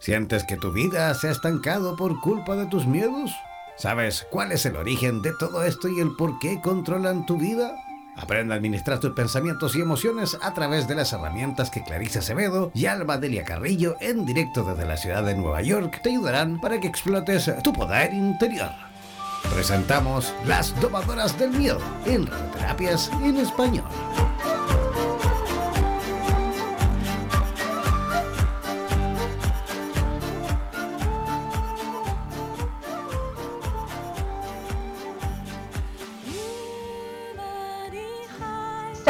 [0.00, 3.30] ¿Sientes que tu vida se ha estancado por culpa de tus miedos?
[3.76, 7.76] ¿Sabes cuál es el origen de todo esto y el por qué controlan tu vida?
[8.16, 12.70] Aprende a administrar tus pensamientos y emociones a través de las herramientas que Clarice Acevedo
[12.74, 16.80] y Alba Delia Carrillo en directo desde la ciudad de Nueva York te ayudarán para
[16.80, 18.70] que explotes tu poder interior.
[19.52, 23.84] Presentamos Las Domadoras del Miedo en Radioterapias en Español.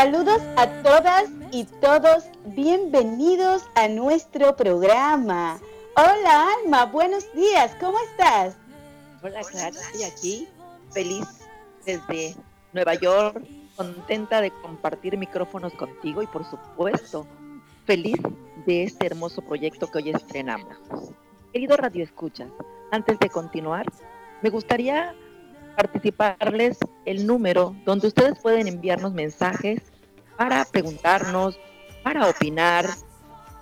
[0.02, 5.60] Saludos a todas y todos, bienvenidos a nuestro programa.
[5.94, 8.56] Hola Alma, buenos días, ¿cómo estás?
[9.22, 10.48] Hola Clara, estoy aquí,
[10.90, 11.26] feliz
[11.84, 12.34] desde
[12.72, 17.26] Nueva York, contenta de compartir micrófonos contigo y por supuesto,
[17.84, 18.16] feliz
[18.64, 20.78] de este hermoso proyecto que hoy estrenamos.
[21.52, 22.48] Querido Radio Escuchas,
[22.90, 23.84] antes de continuar,
[24.40, 25.14] me gustaría
[25.76, 29.80] participarles el número donde ustedes pueden enviarnos mensajes
[30.36, 31.58] para preguntarnos,
[32.02, 32.88] para opinar,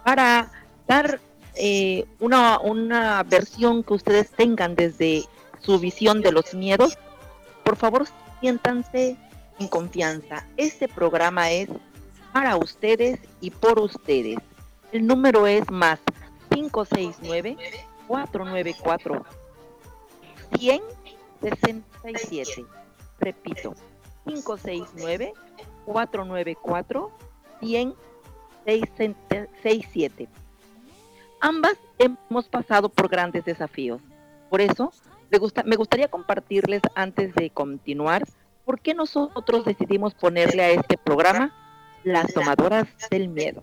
[0.04, 0.50] para
[0.86, 1.20] dar
[1.56, 5.24] eh, una, una versión que ustedes tengan desde
[5.60, 6.98] su visión de los miedos.
[7.64, 8.06] Por favor,
[8.40, 9.16] siéntanse
[9.58, 10.46] en confianza.
[10.56, 11.68] Este programa es
[12.32, 14.38] para ustedes y por ustedes.
[14.92, 15.98] El número es más
[16.50, 17.56] 569
[18.06, 19.24] 494
[21.40, 22.66] 167.
[23.20, 23.74] Repito,
[24.24, 25.32] 569
[25.86, 27.10] 494
[27.60, 30.28] 10067
[31.40, 34.00] Ambas hemos pasado por grandes desafíos.
[34.50, 34.92] Por eso,
[35.30, 38.24] me, gusta, me gustaría compartirles antes de continuar
[38.64, 41.54] por qué nosotros decidimos ponerle a este programa
[42.04, 43.60] las tomadoras del miedo.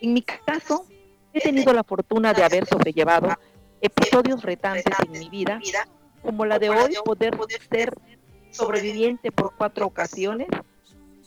[0.00, 0.86] En mi caso,
[1.32, 3.36] he tenido la fortuna de haber sobrellevado
[3.80, 5.60] episodios retantes en mi vida,
[6.28, 7.34] como la de hoy poder
[7.70, 7.94] ser
[8.50, 10.46] sobreviviente por cuatro ocasiones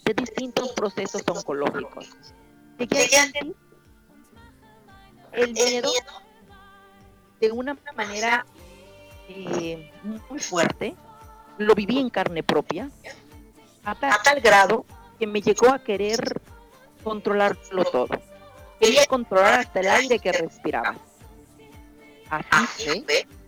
[0.06, 2.08] de distintos procesos oncológicos.
[5.32, 5.90] el miedo
[7.40, 8.46] de una manera
[9.28, 9.92] eh,
[10.30, 10.96] muy fuerte,
[11.58, 12.92] lo viví en carne propia,
[13.84, 14.86] a tal, grado
[15.18, 16.40] que me llegó a querer
[17.04, 18.22] controlarlo todo.
[18.80, 20.96] Quería controlar hasta el aire que respiraba.
[22.30, 23.41] Así fue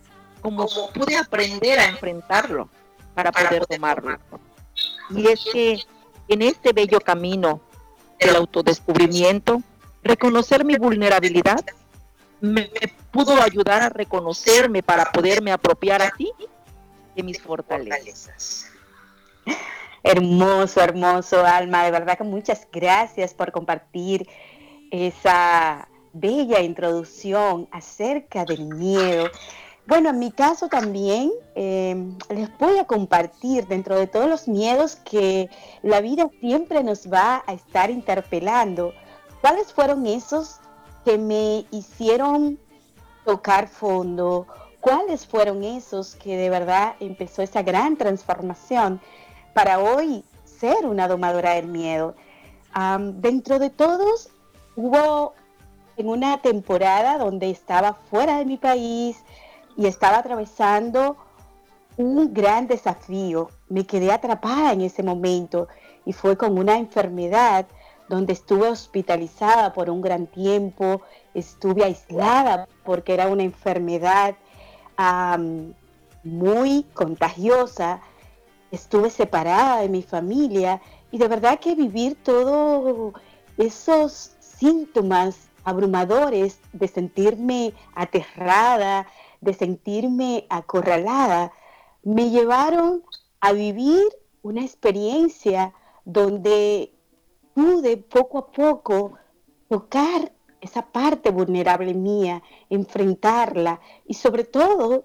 [0.44, 2.68] como pude aprender a enfrentarlo
[3.14, 4.18] para poder tomarlo.
[5.08, 5.78] Y es que
[6.28, 7.62] en este bello camino
[8.20, 9.62] del autodescubrimiento,
[10.02, 11.64] reconocer mi vulnerabilidad
[12.42, 12.70] me,
[13.10, 16.30] pudo ayudar a reconocerme para poderme apropiar así
[17.16, 18.66] de mis fortalezas.
[20.02, 21.86] Hermoso, hermoso, Alma.
[21.86, 24.28] De verdad que muchas gracias por compartir
[24.90, 29.30] esa bella introducción acerca del miedo.
[29.86, 34.96] Bueno, en mi caso también em, les voy a compartir dentro de todos los miedos
[34.96, 35.50] que
[35.82, 38.94] la vida siempre nos va a estar interpelando,
[39.42, 40.58] cuáles fueron esos
[41.04, 42.58] que me hicieron
[43.26, 44.46] tocar fondo,
[44.80, 49.02] cuáles fueron esos que de verdad empezó esa gran transformación
[49.52, 52.14] para hoy ser una domadora del miedo.
[53.16, 54.30] dentro de todos
[54.76, 55.34] hubo
[55.96, 59.22] en una temporada donde estaba fuera de mi país,
[59.76, 61.16] y estaba atravesando
[61.96, 63.50] un gran desafío.
[63.68, 65.68] Me quedé atrapada en ese momento
[66.04, 67.66] y fue con una enfermedad
[68.08, 71.00] donde estuve hospitalizada por un gran tiempo,
[71.32, 74.34] estuve aislada porque era una enfermedad
[76.22, 78.00] muy contagiosa,
[78.70, 80.80] estuve separada de mi familia
[81.10, 83.14] y de verdad que vivir todos
[83.56, 89.06] esos síntomas abrumadores de sentirme aterrada,
[89.44, 91.52] de sentirme acorralada,
[92.02, 93.02] me llevaron
[93.40, 94.04] a vivir
[94.42, 95.72] una experiencia
[96.04, 96.94] donde
[97.54, 99.12] pude poco a poco
[99.68, 105.04] tocar esa parte vulnerable mía, enfrentarla y sobre todo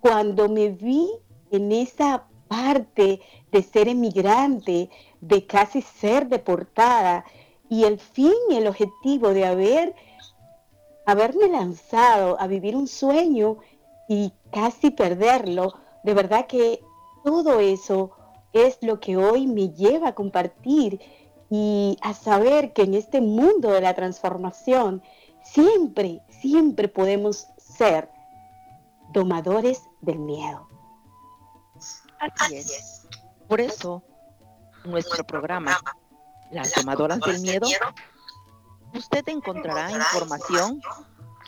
[0.00, 1.08] cuando me vi
[1.50, 3.20] en esa parte
[3.50, 4.90] de ser emigrante,
[5.20, 7.24] de casi ser deportada
[7.68, 9.94] y el fin y el objetivo de haber
[11.06, 13.58] haberme lanzado a vivir un sueño
[14.08, 16.80] y casi perderlo, de verdad que
[17.24, 18.12] todo eso
[18.52, 21.00] es lo que hoy me lleva a compartir
[21.50, 25.02] y a saber que en este mundo de la transformación
[25.44, 28.10] siempre, siempre podemos ser
[29.12, 30.68] domadores del miedo.
[32.18, 33.06] Así es.
[33.48, 34.02] Por eso,
[34.84, 35.78] nuestro programa,
[36.50, 37.66] Las Domadoras del Miedo,
[38.94, 40.80] usted encontrará información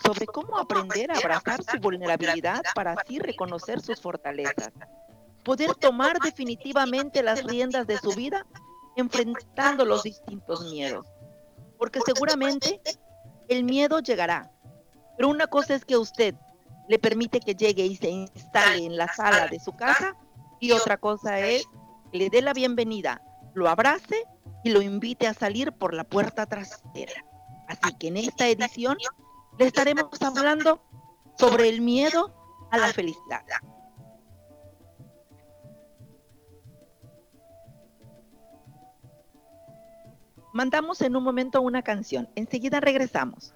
[0.03, 4.71] sobre cómo aprender a abrazar su vulnerabilidad para así reconocer sus fortalezas.
[5.45, 8.47] Poder tomar definitivamente las riendas de su vida
[8.97, 11.07] enfrentando los distintos miedos.
[11.79, 12.81] Porque seguramente
[13.49, 14.51] el miedo llegará.
[15.17, 16.35] Pero una cosa es que usted
[16.89, 20.17] le permite que llegue y se instale en la sala de su casa
[20.61, 21.65] y otra cosa es
[22.11, 23.23] que le dé la bienvenida,
[23.55, 24.25] lo abrace
[24.65, 27.25] y lo invite a salir por la puerta trasera.
[27.69, 28.97] Así que en esta edición
[29.59, 30.83] le estaremos hablando
[31.39, 32.35] sobre el miedo
[32.71, 33.43] a la felicidad.
[40.53, 42.29] Mandamos en un momento una canción.
[42.37, 43.55] Enseguida regresamos.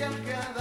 [0.00, 0.59] si al cada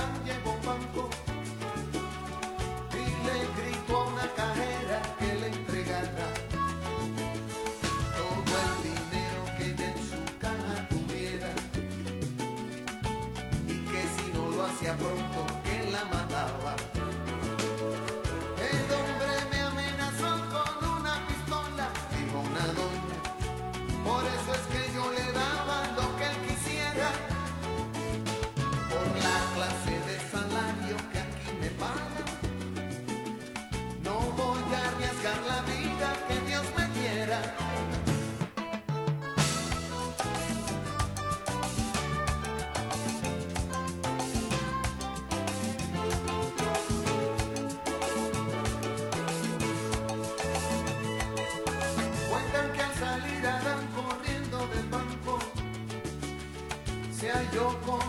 [57.54, 58.09] yo con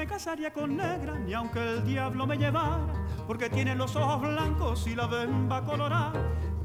[0.00, 2.86] me casaría con negra, ni aunque el diablo me llevara,
[3.26, 6.14] porque tiene los ojos blancos y la bemba colorada.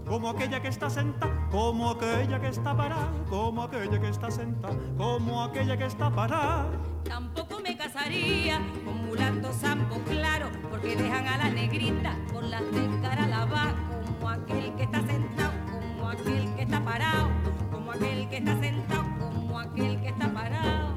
[0.07, 4.77] Como aquella que está sentada, como aquella que está parada, como aquella que está sentada,
[4.97, 6.71] como aquella que está parada.
[7.03, 13.01] Tampoco me casaría con mulatos zampo claro, porque dejan a la negrita con las de
[13.01, 13.75] cara lava,
[14.05, 17.27] como aquel que está sentado, como aquel que está parado,
[17.69, 20.95] como aquel que está sentado, como aquel que está parado.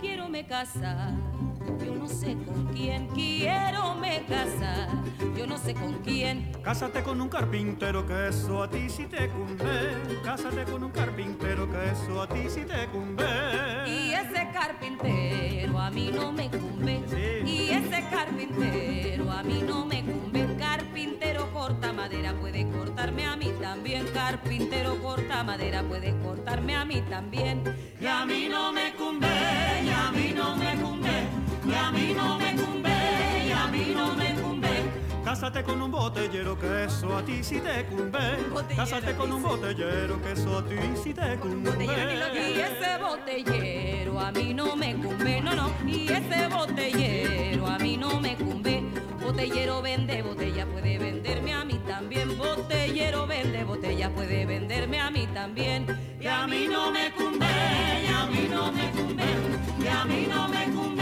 [0.00, 1.12] Quiero me casar
[1.78, 4.88] yo no sé con quién quiero me casar,
[5.36, 6.52] yo no sé con quién.
[6.62, 10.20] Cásate con un carpintero que eso a ti sí te cumbe.
[10.24, 13.24] Cásate con un carpintero que eso a ti sí te cumbe.
[13.86, 17.00] Y ese carpintero a mí no me cumbe.
[17.44, 20.46] Y ese carpintero a mí no me cumbe.
[20.58, 24.06] Carpintero corta madera puede cortarme a mí también.
[24.12, 27.62] Carpintero corta madera puede cortarme a mí también.
[28.00, 29.28] Y a mí no me cumbe,
[29.84, 30.99] y a mí no me cumbe
[31.64, 34.68] y a mí no me cumbe, y a mí no me cumbe.
[35.24, 38.18] Cásate con un botellero que eso a ti sí te cumbe.
[38.74, 41.70] Cásate con un botellero que eso a ti sí te cumbe.
[41.84, 45.70] Y ese botellero a mí no me cumbe, no, no.
[45.86, 48.82] Y ese botellero a mí no me cumbe.
[49.22, 52.36] Botellero vende botella, puede venderme a mí también.
[52.36, 55.86] Botellero vende botella, puede venderme a mí también.
[56.20, 59.24] Y a mí no me cumbe, y a mí no me cumbe,
[59.78, 60.99] y a mí no me cumbe.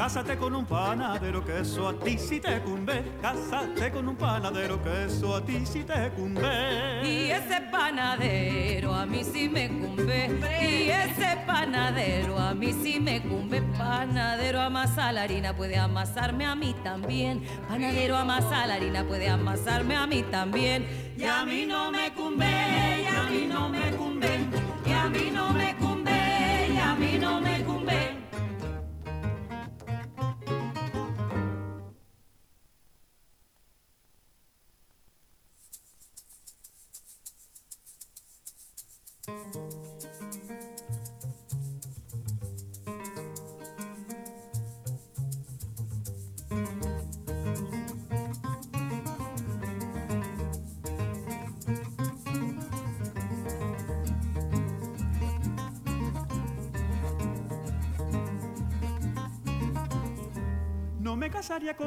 [0.00, 3.04] Cásate con un panadero que eso a ti sí te cumbe.
[3.20, 7.02] Cásate con un panadero que eso a ti sí te cumbe.
[7.04, 10.30] Y ese panadero a mí sí me cumbe.
[10.62, 13.60] Y ese panadero a mí sí me cumbe.
[13.76, 17.42] Panadero amasa la harina puede amasarme a mí también.
[17.68, 21.12] Panadero amasa la harina puede amasarme a mí también.
[21.18, 22.46] Y a mí no me cumbe,
[23.02, 24.30] y a mí no me cumbe,
[24.86, 25.59] y a mí no me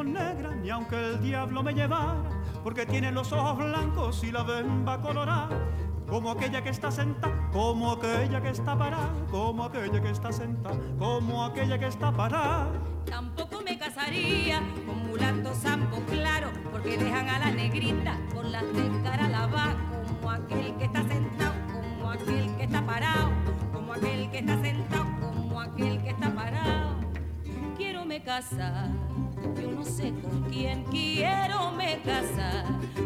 [0.02, 2.24] negra, ni aunque el diablo me llevara,
[2.64, 5.50] porque tiene los ojos blancos y la bemba colorada
[6.14, 10.78] como aquella que está sentada, como aquella que está parada, como aquella que está sentada,
[11.00, 12.72] como aquella que está parada.
[13.06, 19.02] Tampoco me casaría con mulatos zampo claro, porque dejan a la negrita con las de
[19.04, 19.76] cara lava,
[20.08, 23.32] como aquel que está sentado, como aquel que está parado,
[23.74, 26.96] como aquel que está sentado, como aquel que está parado.
[27.76, 28.90] Quiero me casar
[29.84, 32.64] no sé con quién quiero me casar,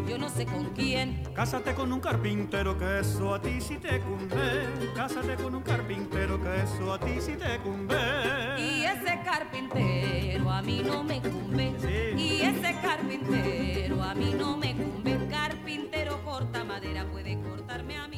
[0.08, 1.24] yo no sé con quién.
[1.34, 4.92] Cásate con un carpintero que eso a ti sí te cumbe.
[4.94, 7.96] Cásate con un carpintero que eso a ti sí te cumbe.
[8.58, 11.74] Y ese carpintero a mí no me cumbe.
[12.16, 15.18] Y ese carpintero a mí no me cumbe.
[15.28, 18.17] Carpintero corta madera puede cortarme a mí.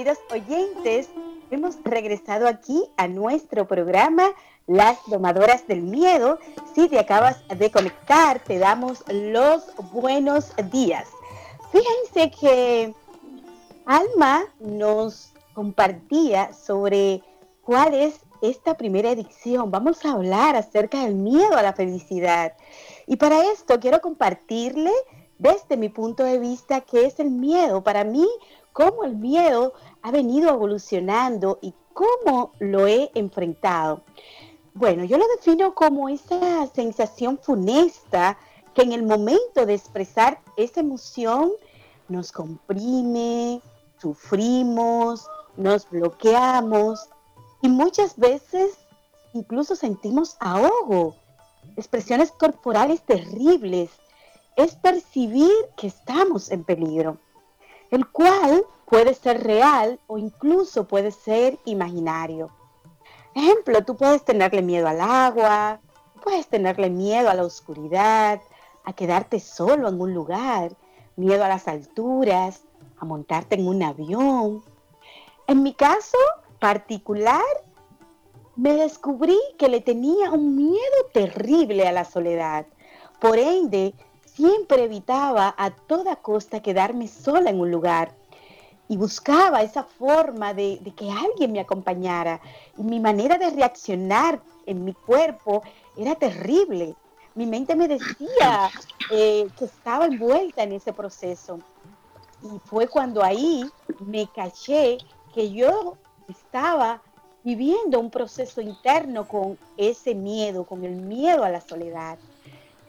[0.00, 1.10] Queridos oyentes,
[1.50, 4.30] hemos regresado aquí a nuestro programa
[4.66, 6.38] Las Domadoras del Miedo.
[6.74, 11.06] Si te acabas de conectar, te damos los buenos días.
[11.70, 12.94] Fíjense que
[13.84, 17.22] Alma nos compartía sobre
[17.60, 19.70] cuál es esta primera edición.
[19.70, 22.54] Vamos a hablar acerca del miedo a la felicidad.
[23.06, 24.92] Y para esto quiero compartirle
[25.38, 27.82] desde mi punto de vista qué es el miedo.
[27.82, 28.26] Para mí,
[28.72, 34.02] cómo el miedo ha venido evolucionando y cómo lo he enfrentado.
[34.74, 38.38] Bueno, yo lo defino como esa sensación funesta
[38.74, 41.50] que en el momento de expresar esa emoción
[42.08, 43.60] nos comprime,
[43.98, 45.26] sufrimos,
[45.56, 47.08] nos bloqueamos
[47.62, 48.78] y muchas veces
[49.32, 51.16] incluso sentimos ahogo,
[51.76, 53.90] expresiones corporales terribles.
[54.56, 57.18] Es percibir que estamos en peligro
[57.90, 62.50] el cual puede ser real o incluso puede ser imaginario.
[63.34, 65.80] Ejemplo, tú puedes tenerle miedo al agua,
[66.22, 68.40] puedes tenerle miedo a la oscuridad,
[68.84, 70.72] a quedarte solo en un lugar,
[71.14, 72.64] miedo a las alturas,
[72.98, 74.64] a montarte en un avión.
[75.46, 76.18] En mi caso
[76.58, 77.44] particular,
[78.56, 82.66] me descubrí que le tenía un miedo terrible a la soledad.
[83.20, 83.94] Por ende,
[84.24, 88.19] siempre evitaba a toda costa quedarme sola en un lugar
[88.90, 92.40] y buscaba esa forma de, que alguien me acompañara.
[92.76, 95.62] Y mi manera de reaccionar en mi cuerpo
[95.96, 96.96] era terrible.
[97.36, 98.68] Mi mente me decía
[99.12, 101.60] eh, que estaba envuelta en ese proceso.
[102.42, 103.64] Y fue cuando ahí
[104.00, 104.98] me caché
[105.32, 105.96] que yo
[106.28, 107.00] estaba
[107.44, 112.18] viviendo un proceso interno con ese miedo, con el miedo a la soledad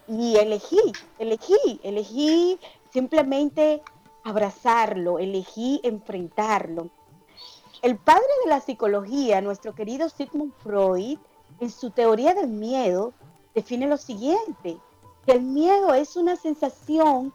[0.07, 0.81] y elegí,
[1.19, 2.59] elegí, elegí
[2.91, 3.83] simplemente
[4.23, 6.89] abrazarlo, elegí enfrentarlo.
[7.81, 11.17] El padre de la psicología, nuestro querido Sigmund Freud,
[11.59, 13.13] en su teoría del miedo,
[13.55, 14.77] define lo siguiente,
[15.25, 17.33] que el miedo es una sensación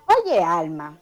[0.07, 0.99] Oye, Alma,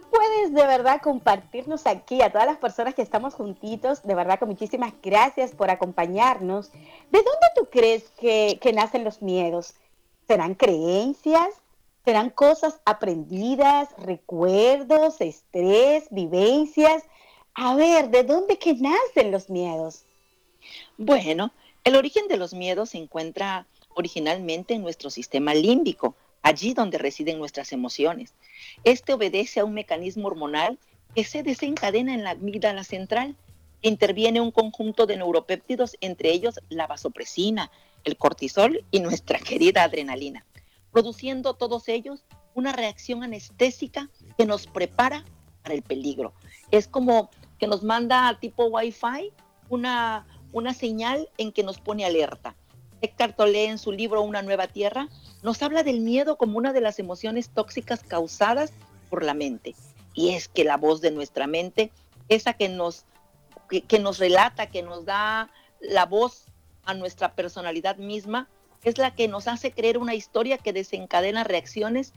[0.00, 4.46] puedes de verdad compartirnos aquí a todas las personas que estamos juntitos, de verdad que
[4.46, 6.70] muchísimas gracias por acompañarnos.
[6.72, 9.74] ¿De dónde tú crees que, nacen los miedos?
[10.26, 11.48] ¿Serán creencias?
[12.04, 17.02] ¿Serán cosas aprendidas, recuerdos, estrés, vivencias?
[17.54, 20.04] A ver, ¿de dónde que nacen los miedos?
[20.96, 21.52] Bueno,
[21.84, 27.38] el origen de los miedos se encuentra originalmente en nuestro sistema límbico, allí donde residen
[27.38, 28.34] nuestras emociones.
[28.84, 30.78] Este obedece a un mecanismo hormonal
[31.14, 33.36] que se desencadena en la amígdala central.
[33.80, 37.70] Interviene un conjunto de neuropéptidos, entre ellos la vasopresina,
[38.04, 40.44] el cortisol y nuestra querida adrenalina,
[40.90, 42.24] produciendo todos ellos
[42.54, 45.24] una reacción anestésica que nos prepara
[45.62, 46.34] para el peligro.
[46.70, 49.32] Es como que nos manda tipo Wi-Fi
[49.68, 52.56] una, una señal en que nos pone alerta.
[53.02, 55.08] Eckhart Tolle en su libro Una nueva tierra
[55.42, 58.72] nos habla del miedo como una de las emociones tóxicas causadas
[59.10, 59.74] por la mente.
[60.14, 61.90] Y es que la voz de nuestra mente,
[62.28, 63.04] esa que nos,
[63.68, 66.46] que, nos relata, que nos da la voz
[66.84, 68.48] a nuestra personalidad misma,
[68.84, 72.12] es la que nos hace creer una historia que desencadena reacciones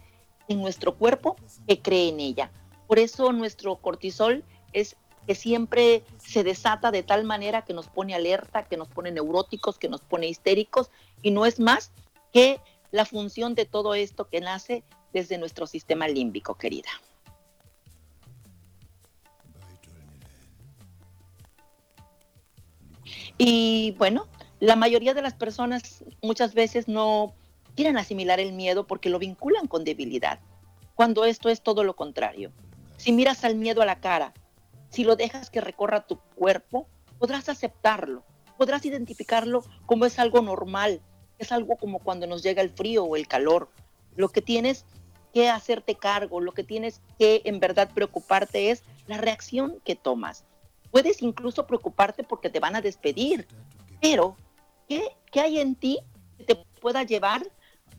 [0.48, 1.36] en nuestro cuerpo
[1.67, 2.52] que cree en ella.
[2.88, 4.43] Por eso nuestro cortisol
[4.74, 4.95] es
[5.26, 9.78] que siempre se desata de tal manera que nos pone alerta, que nos pone neuróticos,
[9.78, 11.92] que nos pone histéricos, y no es más
[12.32, 12.60] que
[12.92, 14.84] la función de todo esto que nace
[15.14, 16.90] desde nuestro sistema límbico, querida.
[23.38, 24.28] Y bueno,
[24.60, 27.34] la mayoría de las personas muchas veces no
[27.76, 30.40] quieren asimilar el miedo porque lo vinculan con debilidad,
[30.96, 32.52] cuando esto es todo lo contrario.
[32.98, 34.34] Si miras al miedo a la cara
[34.89, 36.88] si lo dejas que recorra tu cuerpo,
[37.19, 38.24] podrás aceptarlo,
[38.58, 41.02] podrás identificarlo como es algo normal,
[41.39, 43.69] es algo como cuando nos llega el frío o el calor.
[44.15, 44.86] Lo que tienes
[45.34, 50.45] que hacerte cargo, lo que tienes que en verdad preocuparte es la reacción que tomas.
[50.91, 53.45] Puedes incluso preocuparte porque te van a despedir,
[54.02, 54.38] pero
[54.88, 56.00] ¿qué, qué hay en ti
[56.38, 57.45] que te pueda llevar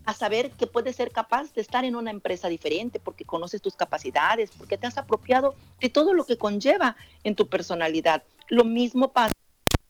[0.07, 3.75] a saber que puedes ser capaz de estar en una empresa diferente porque conoces tus
[3.75, 8.23] capacidades, porque te has apropiado de todo lo que conlleva en tu personalidad.
[8.49, 9.33] Lo mismo pasa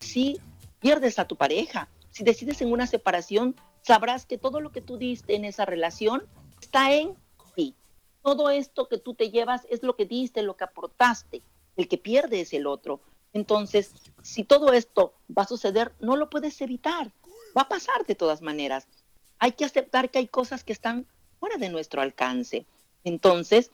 [0.00, 0.40] si
[0.80, 4.96] pierdes a tu pareja, si decides en una separación, sabrás que todo lo que tú
[4.96, 6.26] diste en esa relación
[6.62, 7.14] está en
[7.54, 7.74] ti.
[8.22, 11.42] Todo esto que tú te llevas es lo que diste, lo que aportaste.
[11.76, 13.00] El que pierde es el otro.
[13.34, 17.12] Entonces, si todo esto va a suceder, no lo puedes evitar.
[17.56, 18.88] Va a pasar de todas maneras
[19.38, 21.06] hay que aceptar que hay cosas que están
[21.38, 22.66] fuera de nuestro alcance.
[23.04, 23.70] Entonces,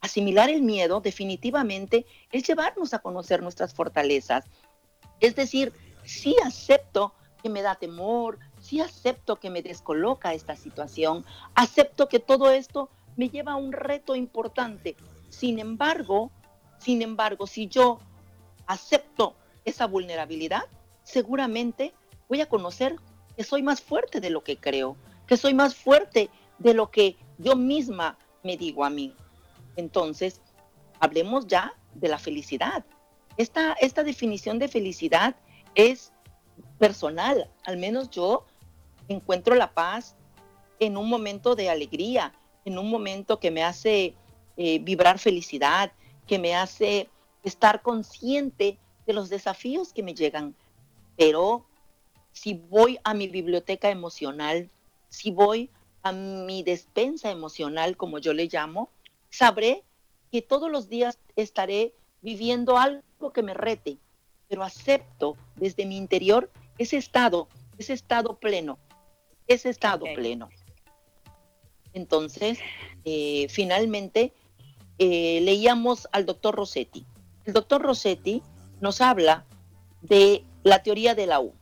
[0.00, 4.44] asimilar el miedo definitivamente es llevarnos a conocer nuestras fortalezas.
[5.20, 5.72] Es decir,
[6.04, 12.20] sí acepto que me da temor, sí acepto que me descoloca esta situación, acepto que
[12.20, 14.96] todo esto me lleva a un reto importante.
[15.28, 16.30] Sin embargo,
[16.78, 17.98] sin embargo, si yo
[18.66, 20.64] acepto esa vulnerabilidad,
[21.04, 21.92] seguramente
[22.28, 22.96] voy a conocer
[23.36, 27.16] que soy más fuerte de lo que creo, que soy más fuerte de lo que
[27.38, 29.14] yo misma me digo a mí.
[29.76, 30.40] Entonces,
[31.00, 32.84] hablemos ya de la felicidad.
[33.36, 35.36] Esta, esta definición de felicidad
[35.74, 36.12] es
[36.78, 38.44] personal, al menos yo
[39.08, 40.16] encuentro la paz
[40.80, 44.14] en un momento de alegría, en un momento que me hace
[44.56, 45.92] eh, vibrar felicidad,
[46.26, 47.08] que me hace
[47.42, 50.54] estar consciente de los desafíos que me llegan.
[51.16, 51.66] Pero
[52.32, 54.70] si voy a mi biblioteca emocional,
[55.08, 55.70] si voy
[56.02, 58.90] a mi despensa emocional, como yo le llamo,
[59.30, 59.84] sabré
[60.30, 63.98] que todos los días estaré viviendo algo que me rete,
[64.48, 68.78] pero acepto desde mi interior ese estado, ese estado pleno,
[69.46, 70.48] ese estado pleno.
[71.92, 72.58] Entonces,
[73.04, 74.32] eh, finalmente,
[74.98, 77.04] eh, leíamos al doctor Rossetti.
[77.44, 78.42] El doctor Rossetti
[78.80, 79.44] nos habla
[80.00, 81.54] de la teoría de la U,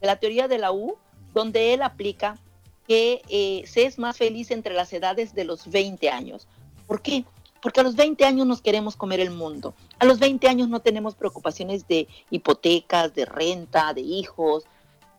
[0.00, 0.96] de la teoría de la U,
[1.34, 2.38] donde él aplica
[2.86, 6.46] que eh, se es más feliz entre las edades de los 20 años.
[6.86, 7.24] ¿Por qué?
[7.60, 9.74] Porque a los 20 años nos queremos comer el mundo.
[9.98, 14.64] A los 20 años no tenemos preocupaciones de hipotecas, de renta, de hijos.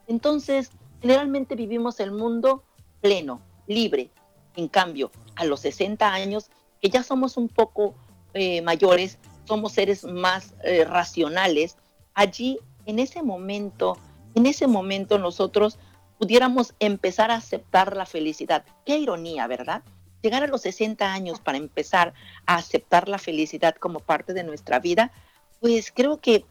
[0.08, 2.64] Entonces, generalmente vivimos el mundo
[3.02, 4.12] pleno, libre.
[4.56, 6.50] En cambio, a los 60 años,
[6.82, 7.96] que ya somos un poco
[8.34, 11.78] eh, mayores, somos seres más eh, racionales,
[12.14, 13.98] allí, en ese momento,
[14.38, 15.80] en ese momento nosotros
[16.20, 18.64] pudiéramos empezar a aceptar la felicidad.
[18.86, 19.82] Qué ironía, ¿verdad?
[20.22, 22.14] Llegar a los 60 años para empezar
[22.46, 25.12] a aceptar la felicidad como parte de nuestra vida,
[25.60, 26.46] pues creo que,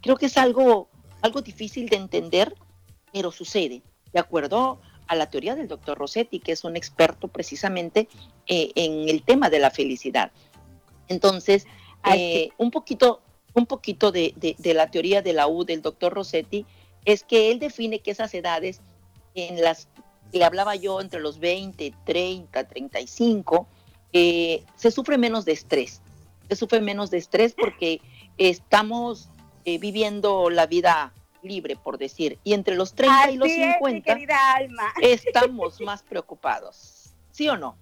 [0.00, 0.88] creo que es algo,
[1.22, 2.56] algo difícil de entender,
[3.12, 8.08] pero sucede, de acuerdo a la teoría del doctor Rossetti, que es un experto precisamente
[8.48, 10.32] eh, en el tema de la felicidad.
[11.06, 11.68] Entonces,
[12.12, 13.20] eh, un poquito,
[13.54, 16.66] un poquito de, de, la teoría de la U del doctor Rossetti
[17.04, 18.80] es que él define que esas edades
[19.34, 19.88] en las
[20.32, 23.66] le hablaba yo entre los 20, 30, 35,
[24.12, 26.02] se sufre menos de estrés.
[26.48, 28.00] Se sufre menos de estrés porque
[28.36, 29.28] estamos
[29.64, 32.38] eh, viviendo la vida libre, por decir.
[32.44, 34.18] Y entre los 30 y los 50
[35.02, 37.12] estamos más preocupados.
[37.30, 37.76] ¿Sí o no?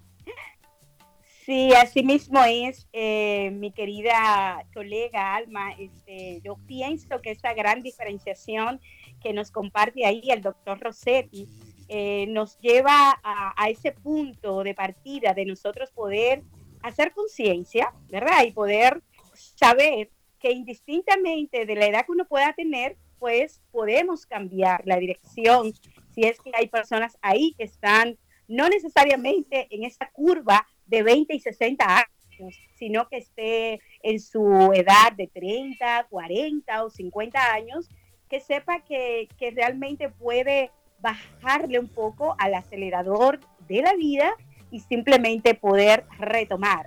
[1.45, 5.71] Sí, así mismo es, eh, mi querida colega Alma.
[5.79, 8.81] Este, yo pienso que esta gran diferenciación
[9.27, 11.49] que nos comparte ahí el doctor Rossetti,
[11.89, 16.43] eh, nos lleva a, ese punto de partida de nosotros poder
[16.81, 18.45] hacer conciencia, ¿verdad?
[18.45, 19.01] Y poder
[19.33, 25.73] saber que indistintamente de la edad que uno pueda tener, pues podemos cambiar la dirección
[26.15, 31.35] si es que hay personas ahí que están no necesariamente en esa curva de 20
[31.35, 37.89] y 60 años, sino que esté en su edad de 30, 40 o 50 años
[38.29, 44.33] que sepa que, realmente puede bajarle un poco al acelerador de la vida
[44.71, 46.85] y simplemente poder retomar.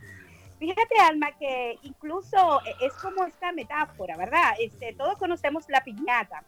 [0.58, 4.52] Fíjate, Alma, que incluso es como esta metáfora, ¿verdad?
[4.58, 6.44] Este, todos conocemos la piñata.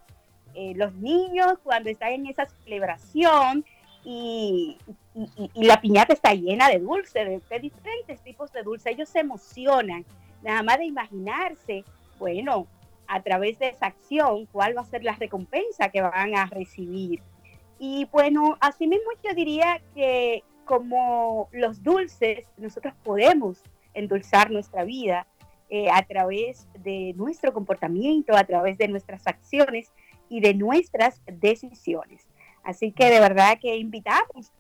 [0.55, 3.65] Eh, los niños cuando están en esa celebración
[4.05, 4.77] y,
[5.55, 10.05] la piñata está llena de dulce, de, de, diferentes tipos de dulce, ellos se emocionan,
[10.43, 11.85] nada más de imaginarse,
[12.19, 12.67] bueno,
[13.07, 17.23] a través de esa acción cuál va a ser la recompensa que van a recibir.
[17.79, 23.63] Y bueno, asimismo yo diría que como los dulces, nosotros podemos
[23.95, 25.27] endulzar nuestra vida
[25.69, 29.93] eh, a través de nuestro comportamiento, a través de nuestras acciones
[30.29, 32.27] y de nuestras decisiones.
[32.63, 34.53] Así que de verdad que invitamos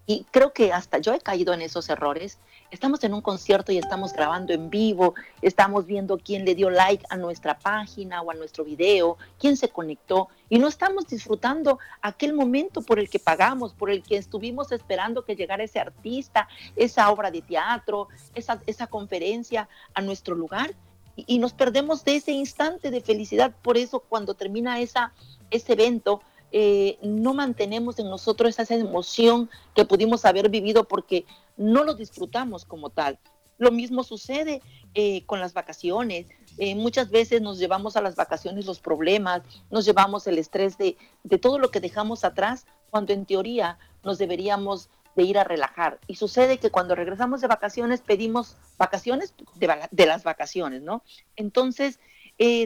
[0.06, 2.38] y creo que hasta yo he caído en esos errores,
[2.70, 7.04] estamos en un concierto y estamos grabando en vivo, estamos viendo quién le dio like
[7.10, 12.34] a nuestra página o a nuestro video, quién se conectó y no estamos disfrutando aquel
[12.34, 17.10] momento por el que pagamos, por el que estuvimos esperando que llegara ese artista, esa
[17.10, 20.74] obra de teatro, esa, esa conferencia a nuestro lugar
[21.16, 23.54] y, y nos perdemos de ese instante de felicidad.
[23.62, 25.12] Por eso cuando termina esa,
[25.50, 31.84] ese evento, eh, no mantenemos en nosotros esa emoción que pudimos haber vivido porque no
[31.84, 33.18] lo disfrutamos como tal.
[33.58, 34.62] Lo mismo sucede
[34.94, 36.26] eh, con las vacaciones.
[36.56, 40.96] Eh, muchas veces nos llevamos a las vacaciones los problemas, nos llevamos el estrés de,
[41.40, 45.98] todo lo que dejamos atrás, cuando en teoría nos deberíamos de ir a relajar.
[46.06, 51.02] Y sucede que cuando regresamos de vacaciones pedimos vacaciones de, las vacaciones, ¿no?
[51.36, 51.98] Entonces,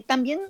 [0.07, 0.41] también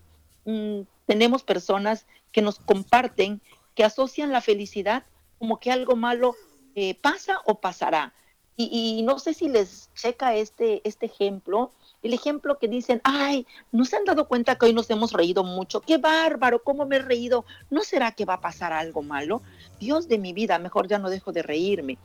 [0.45, 3.41] mm, tenemos personas que nos comparten,
[3.75, 5.05] que asocian la felicidad
[5.39, 6.35] como que algo malo
[6.75, 8.13] eh, pasa o pasará.
[8.57, 13.85] Y, no sé si les checa este, este ejemplo, el ejemplo que dicen, ay, ¿no
[13.85, 15.81] se han dado cuenta que hoy nos hemos reído mucho?
[15.81, 16.63] ¡Qué bárbaro!
[16.63, 17.45] ¿Cómo me he reído?
[17.71, 19.43] ¿No será que va a pasar algo malo?
[19.81, 21.99] Dios de mi vida, mejor ya no dejo de reírme.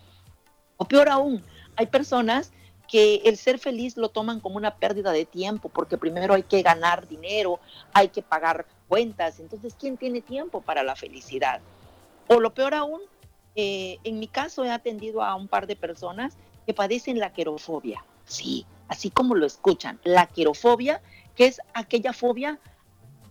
[0.78, 1.44] O peor aún,
[1.76, 2.52] hay personas
[2.88, 6.62] que el ser feliz lo toman como una pérdida de tiempo, porque primero hay que
[6.62, 7.60] ganar dinero,
[7.94, 11.62] hay que pagar cuentas, entonces, ¿quién tiene tiempo para la felicidad?
[12.28, 13.02] O lo peor aún,
[13.56, 18.04] eh, en mi caso he atendido a un par de personas que padecen la querofobia,
[18.26, 21.02] sí, así como lo escuchan, la querofobia,
[21.36, 22.60] que es aquella fobia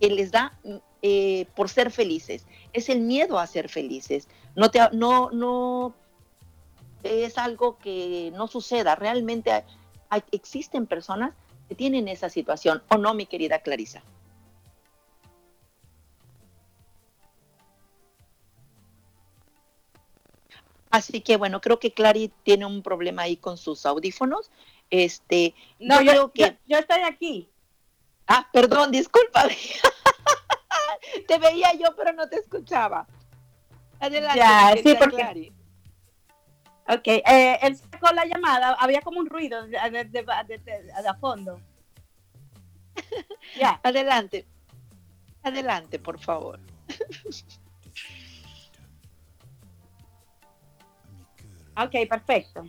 [0.00, 0.58] que les da
[1.02, 5.94] eh, por ser felices, es el miedo a ser felices, no, te, no, no
[7.02, 8.94] es algo que no suceda.
[8.94, 9.64] Realmente
[10.32, 11.34] existen personas
[11.68, 14.02] que tienen esa situación, ¿o no, mi querida Clarisa?
[20.96, 24.50] Así que bueno, creo que Clary tiene un problema ahí con sus audífonos.
[24.88, 26.56] Este, no, yo, que...
[26.66, 27.50] yo, estoy aquí.
[28.26, 29.46] Ah, perdón, disculpa.
[31.28, 33.06] te veía yo, pero no te escuchaba.
[34.00, 34.38] Adelante.
[34.38, 35.52] Ya, sí, porque...
[36.88, 41.60] Ok, eh, él sacó la llamada, había como un ruido de, de, de, fondo.
[43.60, 43.78] ya.
[43.82, 44.46] Adelante.
[45.42, 46.58] Adelante, por favor.
[51.76, 52.64] ok, perfecto.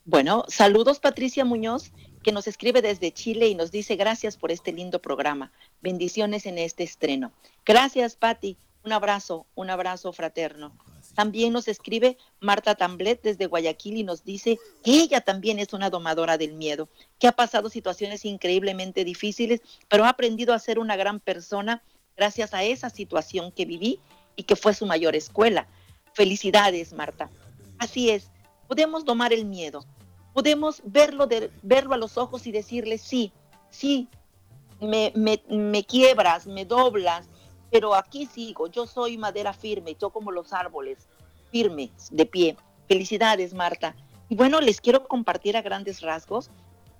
[0.04, 1.90] Bueno, saludos Patricia Muñoz,
[2.22, 5.50] que nos escribe desde Chile y nos dice gracias por este lindo programa.
[5.82, 7.32] Bendiciones en este estreno.
[7.64, 8.56] Gracias, Patti.
[8.84, 10.76] Un abrazo, un abrazo fraterno.
[11.16, 15.90] También nos escribe Marta Tamblet desde Guayaquil y nos dice que ella también es una
[15.90, 16.88] domadora del miedo,
[17.18, 21.82] que ha pasado situaciones increíblemente difíciles, pero ha aprendido a ser una gran persona
[22.16, 23.98] gracias a esa situación que viví
[24.36, 25.66] y que fue su mayor escuela.
[26.12, 27.30] Felicidades, Marta.
[27.78, 28.30] Así es,
[28.68, 29.84] podemos domar el miedo,
[30.32, 33.32] podemos verlo, de, verlo a los ojos y decirle, sí,
[33.70, 34.08] sí,
[34.80, 37.28] me, me, me quiebras, me doblas,
[37.70, 41.08] pero aquí sigo, yo soy madera firme, yo como los árboles,
[41.50, 42.56] firmes, de pie.
[42.88, 43.96] Felicidades, Marta.
[44.28, 46.50] Y bueno, les quiero compartir a grandes rasgos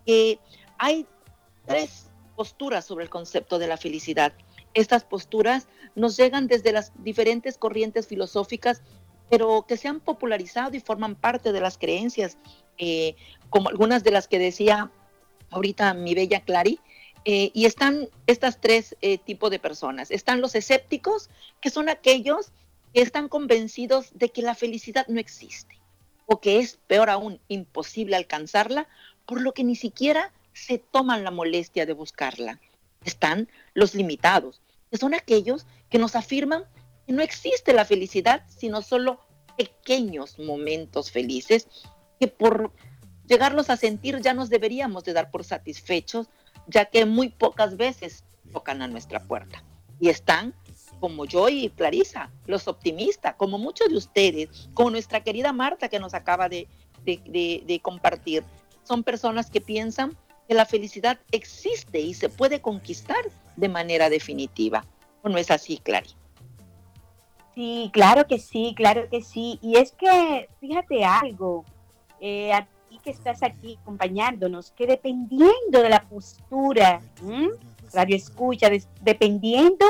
[0.05, 0.39] que
[0.79, 1.07] hay
[1.67, 4.33] tres posturas sobre el concepto de la felicidad.
[4.77, 8.83] Estas posturas nos llegan desde las diferentes corrientes filosóficas,
[9.31, 12.37] pero que se han popularizado y forman parte de las creencias,
[12.77, 13.17] eh,
[13.49, 14.91] como algunas de las que decía
[15.49, 16.79] ahorita mi bella Clary,
[17.25, 20.11] eh, y están estas tres eh, tipos de personas.
[20.11, 21.31] Están los escépticos,
[21.63, 22.53] que son aquellos
[22.93, 25.75] que están convencidos de que la felicidad no existe
[26.27, 28.89] o que es, peor aún, imposible alcanzarla,
[29.25, 32.61] por lo que ni siquiera se toman la molestia de buscarla.
[33.05, 34.61] Están los limitados,
[34.91, 36.65] que son aquellos que nos afirman
[37.07, 39.21] que no existe la felicidad, sino solo
[39.57, 41.69] pequeños momentos felices
[42.19, 42.73] que por
[43.27, 46.29] llegarlos a sentir ya nos deberíamos de dar por satisfechos
[46.67, 49.63] ya que muy pocas veces tocan a nuestra puerta.
[50.01, 50.55] Y están,
[51.01, 56.01] como yo y Clarisa, los optimistas, como muchos de ustedes, como nuestra querida Marta que
[56.01, 56.69] nos acaba de,
[57.83, 58.45] compartir.
[58.83, 63.25] Son personas que piensan que la felicidad existe y se puede conquistar
[63.57, 64.85] de manera definitiva.
[65.23, 66.11] ¿O no es así, Clary?
[67.55, 69.59] Sí, claro que sí, claro que sí.
[69.63, 71.65] Y es que, fíjate algo,
[72.21, 72.53] eh,
[73.07, 77.01] que estás aquí acompañándonos, que dependiendo de la postura,
[77.93, 78.69] radio escucha,
[79.01, 79.87] dependiendo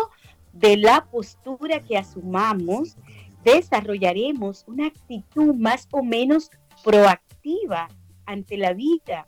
[0.53, 2.97] de la postura que asumamos,
[3.43, 6.51] desarrollaremos una actitud más o menos
[6.85, 7.89] proactiva
[8.27, 9.27] ante la vida.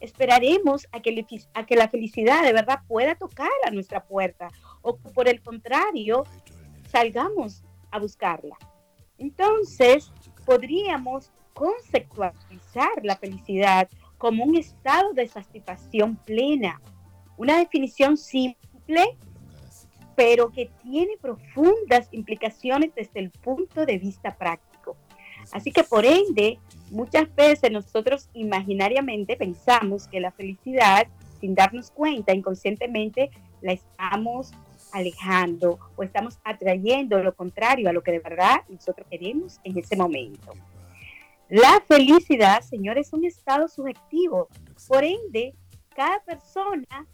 [0.00, 4.48] Esperaremos a que, la felicidad de verdad pueda tocar a nuestra puerta
[4.82, 6.24] o por el contrario,
[6.90, 8.56] salgamos a buscarla.
[9.18, 10.12] Entonces,
[10.46, 16.80] podríamos conceptualizar la felicidad como un estado de satisfacción plena.
[17.36, 19.16] Una definición simple,
[20.14, 24.77] pero que tiene profundas implicaciones desde el punto de vista práctico.
[25.52, 26.58] Así que por ende,
[26.90, 31.06] muchas veces nosotros imaginariamente pensamos que la felicidad,
[31.40, 33.30] sin darnos cuenta inconscientemente,
[33.60, 34.52] la estamos
[34.92, 39.96] alejando o estamos atrayendo lo contrario a lo que de verdad nosotros queremos en ese
[39.96, 40.54] momento.
[41.48, 44.48] La felicidad, señores, es un estado subjetivo.
[44.86, 45.54] Por ende,
[45.96, 47.06] cada persona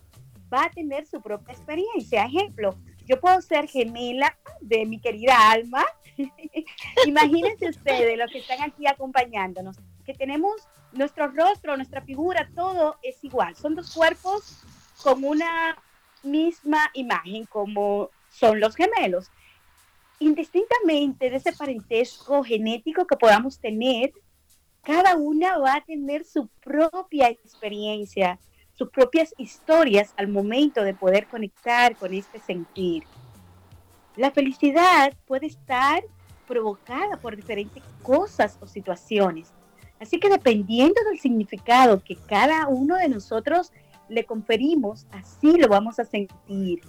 [0.52, 2.24] va a tener su propia experiencia.
[2.24, 2.74] Ejemplo,
[3.06, 5.84] yo puedo ser gemela de mi querida alma.
[7.06, 13.22] Imagínense ustedes, los que están aquí acompañándonos, que tenemos nuestro rostro, nuestra figura, todo es
[13.24, 13.56] igual.
[13.56, 14.62] Son dos cuerpos
[15.02, 15.76] con una
[16.22, 19.30] misma imagen, como son los gemelos.
[20.18, 24.12] Indistintamente de ese parentesco genético que podamos tener,
[24.82, 28.38] cada una va a tener su propia experiencia,
[28.74, 33.04] sus propias historias al momento de poder conectar con este sentir.
[34.16, 36.02] La felicidad puede estar
[36.46, 39.52] provocada por diferentes cosas o situaciones.
[40.00, 43.72] Así que dependiendo del significado que cada uno de nosotros
[44.08, 46.80] le conferimos, así lo vamos a sentir.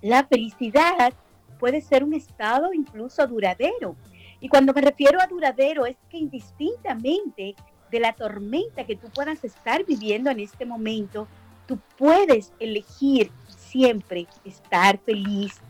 [0.00, 1.12] La felicidad
[1.58, 3.96] puede ser un estado incluso duradero,
[4.40, 7.54] y cuando me refiero a duradero es que indistintamente
[7.90, 11.26] de la tormenta que tú puedas estar viviendo en este momento,
[11.66, 15.60] tú puedes elegir siempre estar feliz.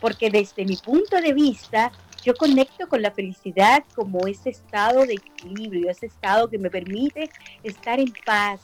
[0.00, 1.92] Porque desde mi punto de vista,
[2.22, 7.30] yo conecto con la felicidad como ese estado de equilibrio, ese estado que me permite
[7.62, 8.60] estar en paz.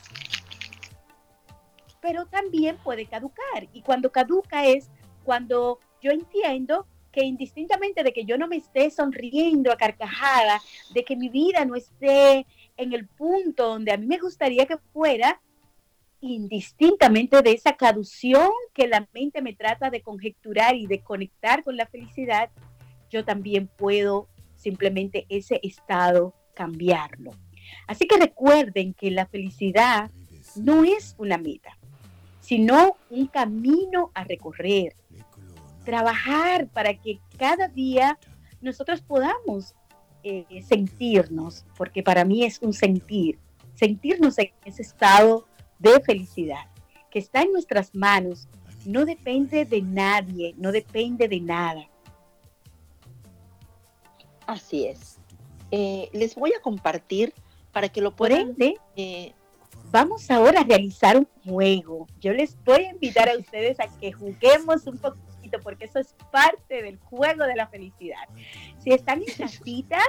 [2.01, 3.69] Pero también puede caducar.
[3.73, 4.91] Y cuando caduca es
[5.25, 10.61] cuando yo entiendo que indistintamente de que yo no me esté sonriendo a carcajada,
[10.93, 14.79] de que mi vida no esté en el punto donde a mí me gustaría que
[14.93, 15.41] fuera,
[16.21, 21.77] indistintamente de esa cadución que la mente me trata de conjecturar y de conectar con
[21.77, 22.51] la felicidad,
[23.11, 27.33] yo también puedo simplemente ese estado cambiarlo.
[27.87, 30.11] Así que recuerden que la felicidad
[30.57, 31.77] no es una meta,
[32.41, 34.95] sino un camino a recorrer.
[35.85, 38.19] Trabajar para que cada día
[38.61, 39.75] nosotros podamos
[40.27, 43.39] eh, sentirnos, porque para mí es un sentir,
[43.75, 45.47] sentirnos en ese estado
[45.79, 46.67] de felicidad,
[47.11, 48.49] que está en nuestras manos,
[48.85, 51.89] no depende de nadie, no depende de nada.
[54.47, 55.19] Así es.
[55.71, 57.33] Eh, les voy a compartir
[57.73, 58.55] para que lo puedan...
[58.59, 59.33] eh,
[59.91, 62.07] vamos ahora a realizar un juego.
[62.21, 65.25] Yo les voy a invitar a ustedes a que juguemos un poquito,
[65.63, 68.29] porque eso es parte del juego de la felicidad.
[68.79, 70.01] Si están en casita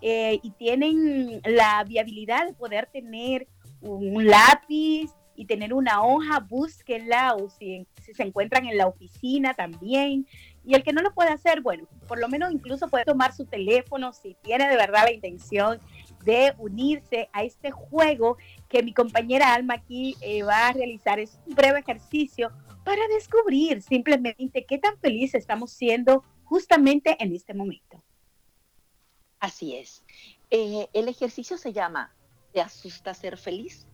[0.00, 3.46] eh, y tienen la viabilidad de poder tener
[3.80, 9.54] un lápiz y tener una hoja, búsquenla o si, si se encuentran en la oficina
[9.54, 10.26] también.
[10.64, 13.44] Y el que no lo puede hacer, bueno, por lo menos incluso puede tomar su
[13.44, 15.78] teléfono si tiene de verdad la intención
[16.24, 18.36] de unirse a este juego
[18.68, 21.20] que mi compañera Alma aquí eh, va a realizar.
[21.20, 22.50] Es un breve ejercicio
[22.86, 28.00] para descubrir simplemente qué tan feliz estamos siendo justamente en este momento.
[29.40, 30.04] Así es.
[30.50, 32.14] Eh, el ejercicio se llama
[32.52, 33.88] ¿Te asusta ser feliz?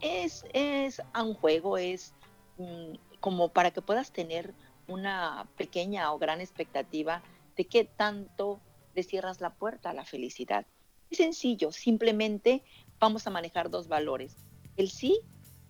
[0.00, 2.14] Es, es un juego, es
[2.58, 4.54] mm, como para que puedas tener
[4.86, 7.24] una pequeña o gran expectativa
[7.56, 8.60] de qué tanto
[8.94, 10.64] le cierras la puerta a la felicidad.
[11.10, 12.62] Es sencillo, simplemente
[13.00, 14.36] vamos a manejar dos valores,
[14.76, 15.22] el sí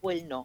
[0.03, 0.45] o el no.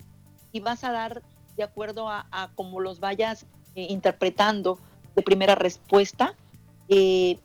[0.54, 1.22] Y vas a dar
[1.58, 3.46] de acuerdo a, cómo los vayas
[3.76, 4.80] eh, interpretando
[5.16, 6.36] de primera respuesta,
[6.88, 7.40] eh,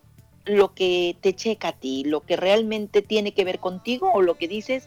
[0.44, 4.36] lo que te checa a ti, lo que realmente tiene que ver contigo o lo
[4.36, 4.86] que dices,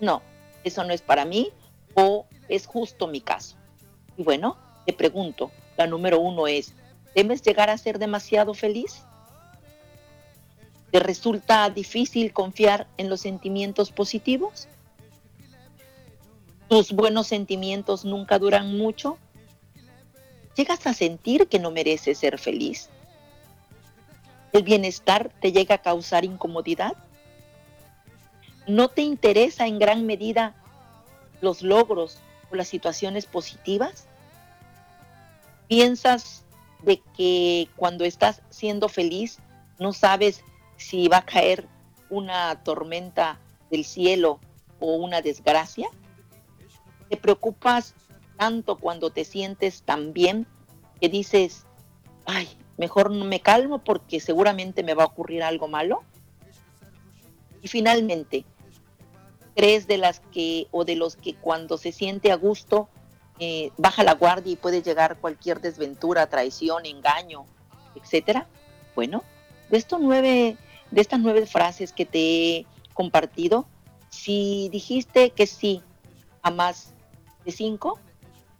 [0.00, 0.22] no,
[0.64, 1.50] eso no es para mí
[1.94, 3.56] o es justo mi caso.
[4.16, 4.56] Y bueno,
[4.86, 6.72] te pregunto, la número uno es,
[7.14, 9.02] ¿temes llegar a ser demasiado feliz?
[10.92, 14.68] ¿Te resulta difícil confiar en los sentimientos positivos?
[16.72, 19.18] ¿Tus buenos sentimientos nunca duran mucho?
[20.56, 22.88] ¿Llegas a sentir que no mereces ser feliz?
[24.54, 26.94] ¿El bienestar te llega a causar incomodidad?
[28.66, 30.54] ¿No te interesa en gran medida
[31.42, 32.16] los logros
[32.50, 34.06] o las situaciones positivas?
[35.68, 36.42] ¿Piensas
[36.82, 39.40] de que cuando estás siendo feliz
[39.78, 40.42] no sabes
[40.78, 41.68] si va a caer
[42.08, 43.38] una tormenta
[43.70, 44.40] del cielo
[44.80, 45.90] o una desgracia?
[47.12, 47.92] ¿Te preocupas
[48.38, 50.46] tanto cuando te sientes tan bien
[50.98, 51.66] que dices,
[52.24, 52.48] ay,
[52.78, 56.04] mejor no me calmo porque seguramente me va a ocurrir algo malo?
[57.60, 58.46] Y finalmente,
[59.54, 62.88] ¿crees de las que o de los que cuando se siente a gusto
[63.38, 67.44] eh, baja la guardia y puede llegar cualquier desventura, traición, engaño,
[67.94, 68.46] etcétera?
[68.94, 69.22] Bueno,
[69.68, 70.56] de estos nueve
[70.90, 73.66] de estas nueve frases que te he compartido,
[74.08, 75.82] si dijiste que sí
[76.40, 76.91] a más
[77.44, 77.98] de cinco,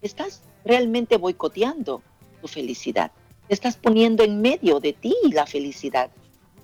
[0.00, 2.02] estás realmente boicoteando
[2.40, 3.12] tu felicidad.
[3.48, 6.10] estás poniendo en medio de ti la felicidad.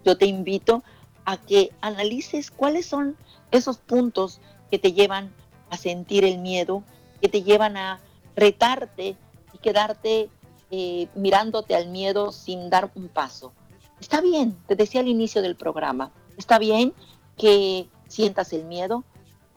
[0.05, 0.83] Yo te invito
[1.25, 3.17] a que analices cuáles son
[3.51, 4.41] esos puntos
[4.71, 5.33] que te llevan
[5.71, 6.83] a sentir el miedo,
[7.21, 8.01] que te llevan a
[8.35, 9.17] retarte
[9.53, 10.31] y quedarte
[10.71, 13.53] eh, mirándote al miedo sin dar un paso.
[14.01, 16.95] Está bien, te decía al inicio del programa, está bien
[17.37, 19.05] que sientas el miedo,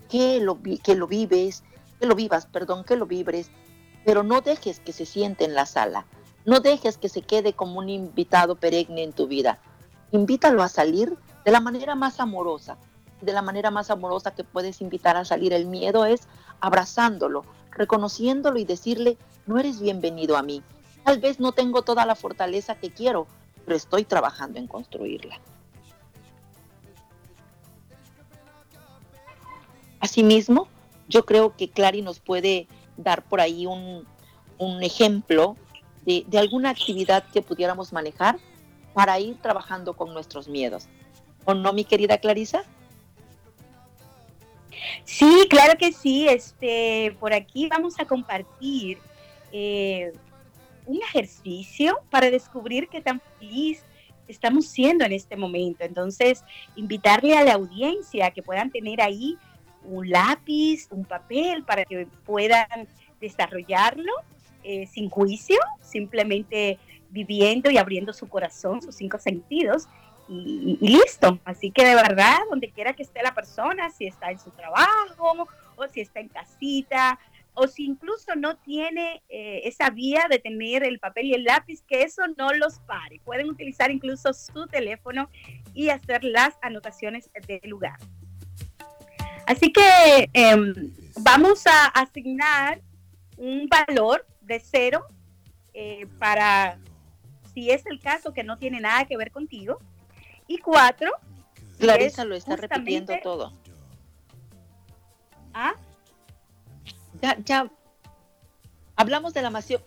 [0.09, 1.63] que lo, que lo vives,
[2.01, 3.51] que lo vivas, perdón, que lo vibres,
[4.03, 6.07] pero no dejes que se siente en la sala,
[6.45, 9.59] no dejes que se quede como un invitado perenne en tu vida.
[10.11, 12.77] Invítalo a salir de la manera más amorosa.
[13.21, 16.21] De la manera más amorosa que puedes invitar a salir el miedo es
[16.59, 20.63] abrazándolo, reconociéndolo y decirle, no eres bienvenido a mí.
[21.05, 23.27] Tal vez no tengo toda la fortaleza que quiero,
[23.63, 25.39] pero estoy trabajando en construirla.
[29.99, 30.67] Asimismo,
[31.11, 34.07] yo creo que Clary nos puede dar por ahí un,
[34.57, 35.57] un ejemplo
[36.05, 38.39] de, de, alguna actividad que pudiéramos manejar
[38.93, 40.87] para ir trabajando con nuestros miedos.
[41.45, 42.63] ¿O no, mi querida Clarisa?
[45.03, 46.27] Sí, claro que sí.
[46.27, 48.97] Este, por aquí vamos a compartir
[49.51, 50.11] eh,
[50.85, 53.83] un ejercicio para descubrir qué tan feliz
[54.27, 55.83] estamos siendo en este momento.
[55.83, 56.43] Entonces,
[56.75, 59.37] invitarle a la audiencia que puedan tener ahí
[59.83, 62.87] un lápiz, un papel para que puedan
[63.19, 64.11] desarrollarlo
[64.63, 66.79] eh, sin juicio, simplemente
[67.09, 69.87] viviendo y abriendo su corazón, sus cinco sentidos
[70.27, 71.39] y, listo.
[71.43, 75.47] Así que de verdad, donde quiera que esté la persona, si está en su trabajo
[75.75, 77.19] o si está en casita,
[77.53, 81.81] o si incluso no tiene eh, esa vía de tener el papel y el lápiz,
[81.81, 83.19] que eso no los pare.
[83.25, 85.29] Pueden utilizar incluso su teléfono
[85.73, 87.97] y hacer las anotaciones del lugar.
[89.51, 92.79] Así que em, vamos a asignar
[93.35, 95.05] un valor de cero
[95.73, 96.79] eh, para
[97.53, 99.79] si es el caso que no tiene nada que ver contigo.
[100.47, 101.11] Y cuatro.
[101.79, 103.51] Clarisa lo está repitiendo todo.
[105.53, 105.73] ¿Ah?
[107.21, 107.69] Ya, ya.
[108.95, 109.83] Hablamos de la masión.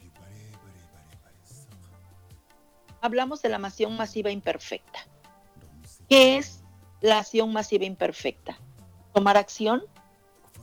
[3.01, 5.07] Hablamos de la masión masiva imperfecta.
[6.07, 6.63] ¿Qué es
[7.01, 8.59] la acción masiva imperfecta?
[9.15, 9.83] Tomar acción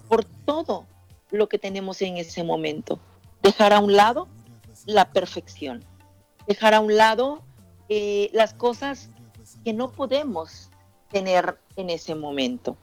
[0.07, 0.85] por todo
[1.31, 2.99] lo que tenemos en ese momento.
[3.41, 4.27] Dejar a un lado
[4.85, 5.83] la perfección.
[6.47, 7.41] Dejar a un lado
[7.89, 9.09] eh, las cosas
[9.63, 10.69] que no podemos
[11.09, 12.77] tener en ese momento.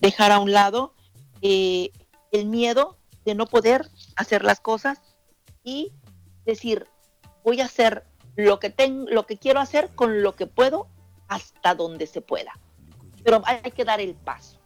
[0.00, 0.92] Dejar a un lado
[1.40, 1.90] eh,
[2.32, 5.00] el miedo de no poder hacer las cosas
[5.62, 5.92] y
[6.44, 6.86] decir,
[7.44, 8.04] voy a hacer
[8.36, 10.88] lo que, tengo, lo que quiero hacer con lo que puedo
[11.28, 12.58] hasta donde se pueda.
[13.22, 14.61] Pero hay que dar el paso.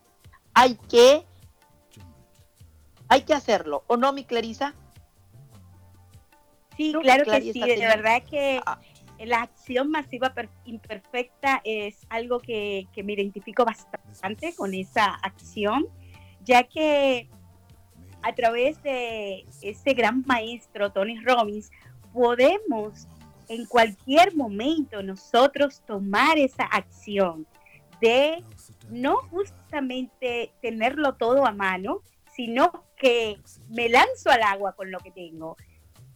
[0.59, 1.23] Hay que,
[3.09, 3.85] hay que hacerlo.
[3.89, 4.75] ¿O no, mi Clarisa?
[6.79, 7.61] Sí, claro que sí.
[7.61, 8.81] De verdad que ah.
[9.19, 10.33] la acción masiva
[10.65, 15.89] imperfecta es algo que, que me identifico bastante con esa acción,
[16.43, 17.29] ya que
[18.23, 21.71] a través de ese gran maestro Tony Robbins
[22.15, 23.07] podemos
[23.49, 27.47] en cualquier momento nosotros tomar esa acción
[28.01, 28.43] de
[28.91, 32.03] no justamente tenerlo todo a mano,
[32.35, 33.39] sino que
[33.69, 35.57] me lanzo al agua con lo que tengo.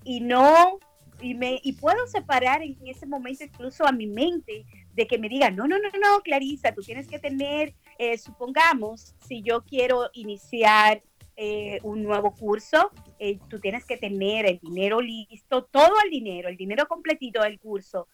[0.05, 0.79] Y no
[1.21, 4.65] y me y puedo separar en ese momento incluso a mi mente
[4.95, 9.15] de que me diga no no no no Clarisa tú tienes que tener eh, supongamos
[9.27, 11.03] si yo quiero iniciar
[11.37, 16.49] eh, un nuevo curso eh, tú tienes que tener el dinero listo todo el dinero
[16.49, 18.09] el dinero completito del curso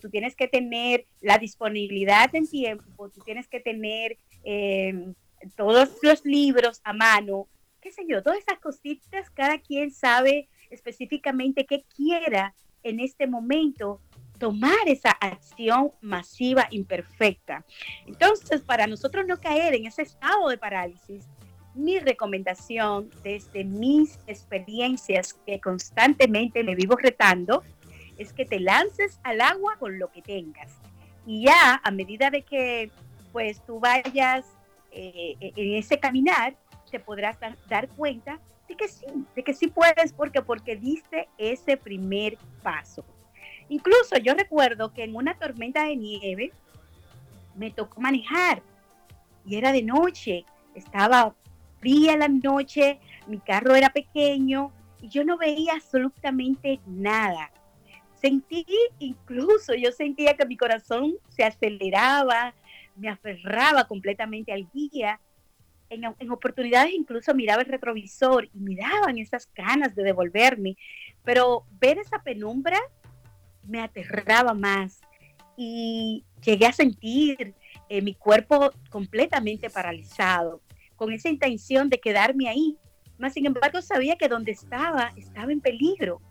[0.00, 5.14] tú tienes que tener la disponibilidad en tiempo tú tienes que tener em,
[5.56, 7.48] todos los libros a mano
[7.80, 14.00] qué sé yo todas esas cositas cada quien sabe específicamente qué quiera en este momento
[14.38, 17.64] tomar esa acción masiva imperfecta.
[18.06, 21.26] Entonces, para nosotros no caer en ese estado de parálisis,
[21.74, 27.62] mi recomendación desde mis experiencias que constantemente me vivo retando
[28.18, 30.72] es que te lances al agua con lo que tengas.
[31.26, 32.90] Y ya a medida de que
[33.32, 34.44] pues tú vayas
[34.92, 36.56] eh, en ese caminar,
[36.90, 37.36] te podrás
[37.68, 38.38] dar cuenta
[38.68, 43.04] de que sí, de que sí puedes, porque porque diste ese primer paso.
[43.68, 46.52] Incluso yo recuerdo que en una tormenta de nieve
[47.56, 48.62] me tocó manejar
[49.44, 50.44] y era de noche,
[50.74, 51.34] estaba
[51.80, 57.50] fría la noche, mi carro era pequeño y yo no veía absolutamente nada.
[58.24, 58.64] Sentí
[59.00, 62.54] incluso, yo sentía que mi corazón se aceleraba,
[62.96, 65.20] me aferraba completamente al guía
[65.90, 70.78] en, oportunidades incluso miraba el retrovisor y me daban esas ganas de devolverme,
[71.22, 72.78] pero ver esa penumbra
[73.62, 75.02] me aterraba más
[75.54, 77.54] y llegué a sentir
[77.90, 80.62] eh, mi cuerpo completamente paralizado,
[80.96, 82.78] con esa intención de quedarme ahí.
[83.18, 86.22] Mas, sin embargo, sabía que donde estaba estaba en peligro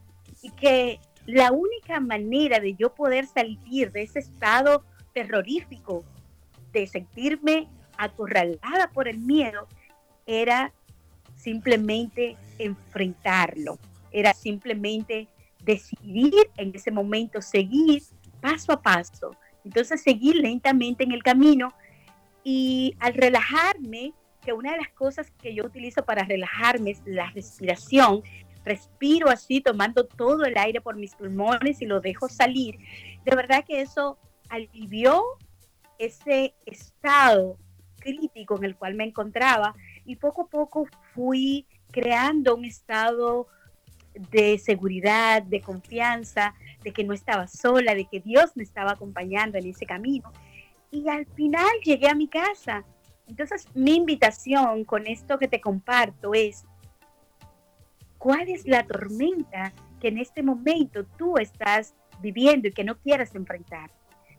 [0.41, 6.04] y que la única manera de yo poder salir de ese estado terrorífico,
[6.72, 7.68] de sentirme
[7.98, 9.68] acorralada por el miedo,
[10.26, 10.74] era
[11.36, 13.78] simplemente enfrentarlo,
[14.12, 15.28] era simplemente
[15.64, 18.04] decidir en ese momento seguir
[18.42, 19.36] paso a paso.
[19.64, 21.74] Entonces seguir lentamente en el camino
[22.44, 24.14] y al relajarme,
[24.44, 28.24] que una de las cosas que yo utilizo para relajarme es la respiración,
[28.64, 32.78] respiro así tomando todo el aire por mis pulmones y lo dejo salir.
[33.26, 34.18] De verdad que eso
[34.49, 35.24] alivió
[35.97, 37.57] ese estado
[37.99, 43.47] crítico en el cual me encontraba y poco a poco fui creando un estado
[44.14, 46.53] de seguridad, de confianza,
[46.84, 50.32] de que no estaba sola, de que Dios me estaba acompañando en ese camino.
[50.91, 52.84] Y al final llegué a mi casa.
[53.28, 56.66] Entonces mi invitación con esto que te comparto es,
[58.24, 63.36] ¿cuál es la tormenta que en este momento tú estás viviendo y que no quieras
[63.36, 63.92] enfrentar?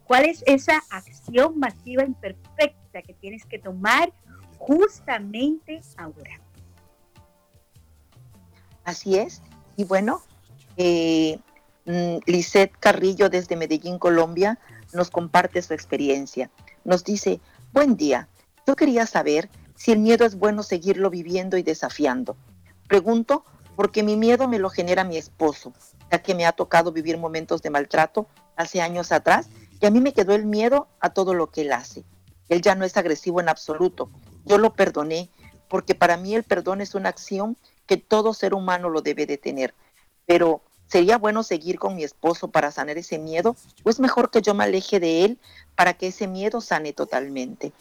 [0.04, 4.10] ¿Cuál es esa acción masiva imperfecta que tienes que tomar
[4.56, 6.40] justamente ahora?
[8.84, 9.42] Así es.
[9.76, 10.22] Y bueno,
[10.78, 11.38] eh,
[11.84, 14.58] mm, Lisette Carrillo desde Medellín, Colombia,
[14.94, 16.50] nos comparte su experiencia.
[16.84, 17.38] Nos dice,
[17.74, 18.28] buen día,
[18.66, 22.34] yo quería saber si el miedo es bueno seguirlo viviendo y desafiando.
[22.88, 23.44] Pregunto
[23.76, 25.72] porque mi miedo me lo genera mi esposo,
[26.10, 29.48] ya que me ha tocado vivir momentos de maltrato hace años atrás
[29.80, 32.04] y a mí me quedó el miedo a todo lo que él hace.
[32.48, 34.10] Él ya no es agresivo en absoluto.
[34.44, 35.30] Yo lo perdoné,
[35.68, 37.56] porque para mí el perdón es una acción
[37.86, 39.74] que todo ser humano lo debe de tener.
[40.26, 43.56] Pero ¿sería bueno seguir con mi esposo para sanar ese miedo?
[43.82, 45.38] ¿O es mejor que yo me aleje de él
[45.74, 47.72] para que ese miedo sane totalmente?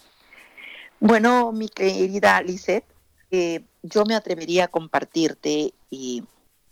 [1.00, 2.86] Bueno, mi querida Lisette,
[3.34, 6.24] eh, yo me atrevería a compartirte y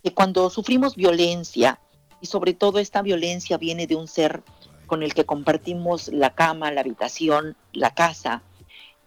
[0.04, 1.80] que cuando sufrimos violencia,
[2.22, 4.44] y sobre todo esta violencia viene de un ser
[4.86, 8.44] con el que compartimos la cama, la habitación, la casa,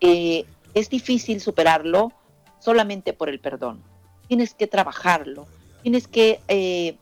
[0.00, 2.12] eh, es difícil superarlo
[2.58, 3.80] solamente por el perdón.
[4.26, 5.46] Tienes que trabajarlo,
[5.82, 6.96] tienes que eh,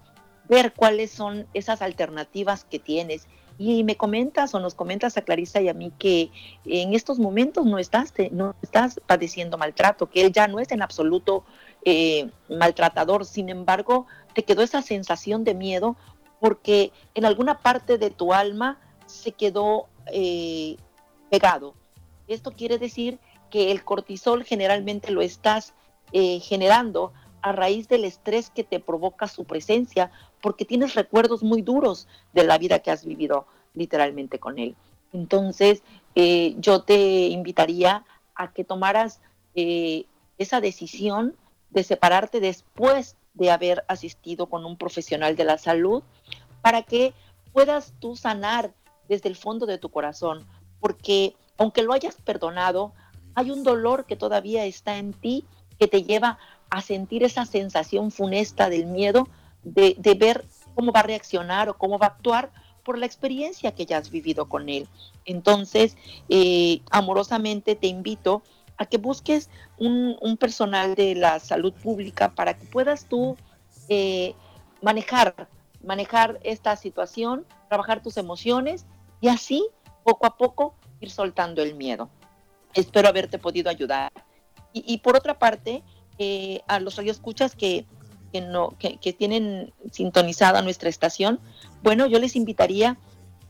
[0.51, 3.27] ver cuáles son esas alternativas que tienes.
[3.59, 6.31] Y me comentas o nos comentas a Clarisa y a mí que
[6.65, 10.83] en estos momentos no estás, no estás padeciendo maltrato, que él ya no es en
[10.83, 11.45] absoluto
[11.85, 13.25] eh, maltratador.
[13.25, 15.97] Sin embargo, te quedó esa sensación de miedo
[16.41, 20.77] porque en alguna parte de tu alma se quedó eh,
[21.31, 21.75] pegado.
[22.27, 23.19] Esto quiere decir
[23.51, 25.75] que el cortisol generalmente lo estás
[26.13, 30.11] eh, generando a raíz del estrés que te provoca su presencia,
[30.43, 34.77] porque tienes recuerdos muy duros de la vida que has vivido literalmente con él.
[35.15, 35.83] Entonces,
[36.15, 39.21] yo te invitaría a que tomaras
[39.55, 41.37] esa decisión
[41.71, 46.03] de separarte después de haber asistido con un profesional de la salud
[46.61, 47.15] para que
[47.53, 48.73] puedas tú sanar
[49.09, 50.47] desde el fondo de tu corazón,
[50.81, 52.93] porque aunque lo hayas perdonado,
[53.35, 55.45] hay un dolor que todavía está en ti
[55.79, 56.39] que te lleva
[56.69, 59.29] a sentir esa sensación funesta del miedo
[59.63, 60.45] de, ver
[60.75, 62.51] cómo va a reaccionar o cómo va a actuar
[62.85, 64.89] por la experiencia que ya has vivido con él.
[65.25, 65.97] Entonces,
[66.29, 68.43] eh, amorosamente te invito
[68.77, 69.49] a que busques
[69.79, 73.37] un, personal de la salud pública para que puedas tú
[73.89, 74.35] eh,
[74.81, 75.49] manejar,
[75.85, 78.87] manejar esta situación, trabajar tus emociones
[79.21, 79.67] y así
[80.05, 82.09] poco a poco ir soltando el miedo.
[82.75, 84.13] Espero haberte podido ayudar.
[84.75, 85.83] Y, por otra parte,
[86.19, 87.85] eh, a los radioescuchas que,
[88.33, 91.39] que, no, que, tienen sintonizada nuestra estación,
[91.83, 92.97] bueno, yo les invitaría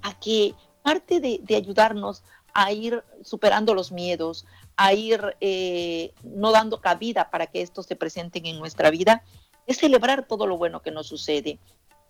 [0.03, 2.24] a que parte de, de ayudarnos
[2.55, 7.97] a ir superando los miedos, a ir eh, no dando cabida para que estos se
[7.97, 9.22] presenten en nuestra vida,
[9.66, 11.59] es celebrar todo lo bueno que nos sucede,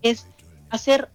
[0.01, 0.27] es
[0.70, 1.11] hacer,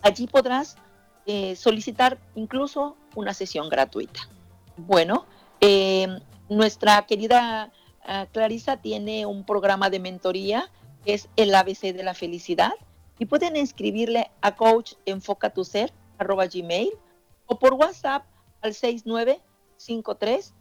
[0.08, 0.78] Allí podrás
[1.26, 4.22] eh, solicitar incluso una sesión gratuita.
[4.78, 5.26] Bueno,
[5.60, 7.74] em, nuestra querida
[8.08, 10.72] uh, Clarisa tiene un programa de mentoría
[11.04, 12.72] que es el ABC de la felicidad
[13.20, 16.94] y pueden inscribirle a coach enfoca tu ser gmail
[17.46, 18.24] o por WhatsApp
[18.62, 20.54] al 6953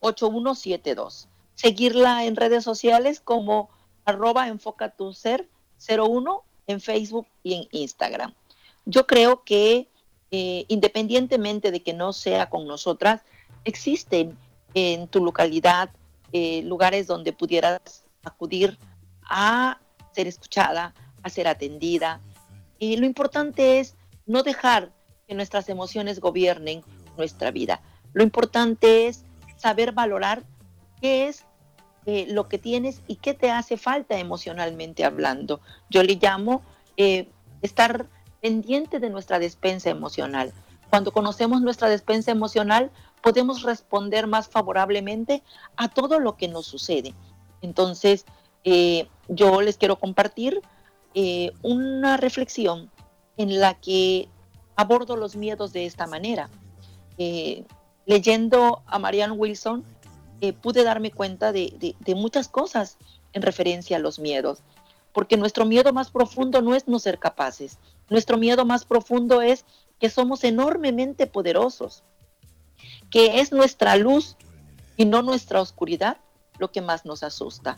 [0.00, 1.28] 8172.
[1.54, 3.68] Seguirla en redes sociales como
[4.06, 5.50] arroba enfoca tu ser
[5.86, 8.32] 01 en Facebook y en Instagram.
[8.84, 9.88] Yo creo que
[10.30, 13.22] eh, independientemente de que no sea con nosotras,
[13.64, 14.36] existen
[14.74, 15.90] en tu localidad
[16.32, 18.78] eh, lugares donde pudieras acudir
[19.22, 19.80] a
[20.12, 22.20] ser escuchada, a ser atendida.
[22.78, 23.96] Y lo importante es
[24.26, 24.92] no dejar
[25.26, 26.82] que nuestras emociones gobiernen
[27.16, 27.80] nuestra vida.
[28.12, 29.24] Lo importante es
[29.56, 30.42] saber valorar
[31.00, 31.44] qué es
[32.06, 35.60] eh, lo que tienes y qué te hace falta emocionalmente hablando.
[35.90, 36.62] Yo le llamo
[36.96, 37.28] eh,
[37.60, 38.06] estar
[38.40, 40.52] pendiente de nuestra despensa emocional.
[40.90, 42.90] Cuando conocemos nuestra despensa emocional,
[43.22, 45.42] podemos responder más favorablemente
[45.76, 47.14] a todo lo que nos sucede.
[47.60, 48.24] Entonces,
[48.64, 50.62] eh, yo les quiero compartir
[51.62, 52.92] una reflexión
[53.36, 54.28] en la que
[54.76, 56.48] abordo los miedos de esta manera.
[58.06, 59.84] Leyendo a Marianne Wilson,
[60.60, 62.96] pude darme cuenta de, de, muchas cosas
[63.32, 64.60] en referencia a los miedos,
[65.12, 67.78] porque nuestro miedo más profundo no es no ser capaces,
[68.08, 69.64] nuestro miedo más profundo es
[69.98, 72.04] que somos enormemente poderosos,
[73.10, 74.36] que es nuestra luz
[74.96, 76.18] y no nuestra oscuridad
[76.58, 77.76] lo que más nos asusta.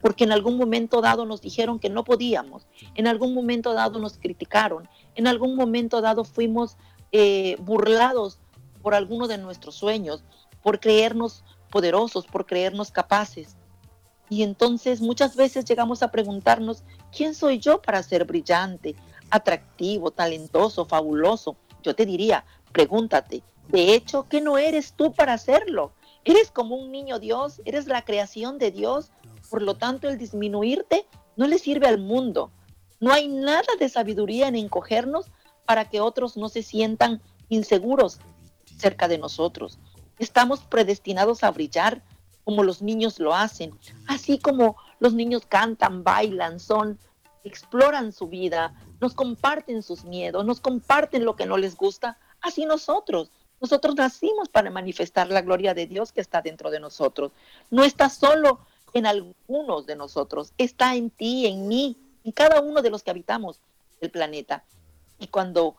[0.00, 4.16] Porque en algún momento dado nos dijeron que no podíamos, en algún momento dado nos
[4.18, 6.76] criticaron, en algún momento dado fuimos
[7.10, 8.38] eh, burlados
[8.82, 10.22] por alguno de nuestros sueños,
[10.62, 13.56] por creernos poderosos, por creernos capaces.
[14.30, 16.82] Y entonces muchas veces llegamos a preguntarnos,
[17.16, 18.94] ¿quién soy yo para ser brillante,
[19.30, 21.56] atractivo, talentoso, fabuloso?
[21.82, 25.92] Yo te diría, pregúntate, de hecho, ¿qué no eres tú para hacerlo?
[26.24, 29.10] Eres como un niño Dios, eres la creación de Dios,
[29.50, 31.06] por lo tanto el disminuirte
[31.36, 32.50] no le sirve al mundo.
[33.00, 35.26] No hay nada de sabiduría en encogernos
[35.64, 38.18] para que otros no se sientan inseguros
[38.78, 39.78] cerca de nosotros.
[40.18, 42.02] Estamos predestinados a brillar
[42.44, 46.98] como los niños lo hacen, así como los niños cantan, bailan, son,
[47.44, 52.64] exploran su vida, nos comparten sus miedos, nos comparten lo que no les gusta, así
[52.64, 53.30] nosotros.
[53.60, 57.32] Nosotros nacimos para manifestar la gloria de Dios que está dentro de nosotros.
[57.70, 58.60] No está solo
[58.94, 63.10] en algunos de nosotros, está en ti, en mí, en cada uno de los que
[63.10, 63.60] habitamos
[64.00, 64.64] el planeta.
[65.18, 65.76] Y cuando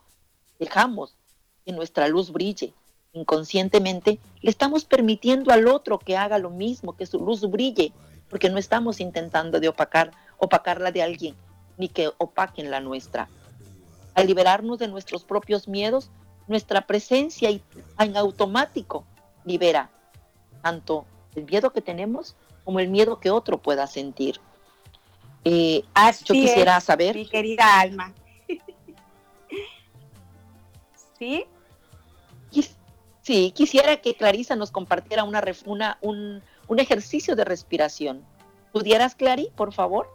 [0.58, 1.16] dejamos
[1.64, 2.74] que nuestra luz brille
[3.12, 7.92] inconscientemente, le estamos permitiendo al otro que haga lo mismo, que su luz brille,
[8.28, 11.34] porque no estamos intentando de opacar, opacarla de alguien,
[11.76, 13.28] ni que opaquen la nuestra.
[14.14, 16.10] Al liberarnos de nuestros propios miedos,
[16.46, 19.04] nuestra presencia en automático
[19.44, 19.90] libera
[20.62, 24.40] tanto el miedo que tenemos como el miedo que otro pueda sentir.
[25.44, 25.82] Eh,
[26.24, 27.16] yo quisiera saber.
[27.16, 28.12] Mi querida Alma.
[31.18, 31.46] ¿Sí?
[33.30, 35.40] Sí, quisiera que Clarisa nos compartiera una,
[36.00, 38.26] un, un, ejercicio de respiración.
[38.72, 40.12] ¿Pudieras, Clary, por favor?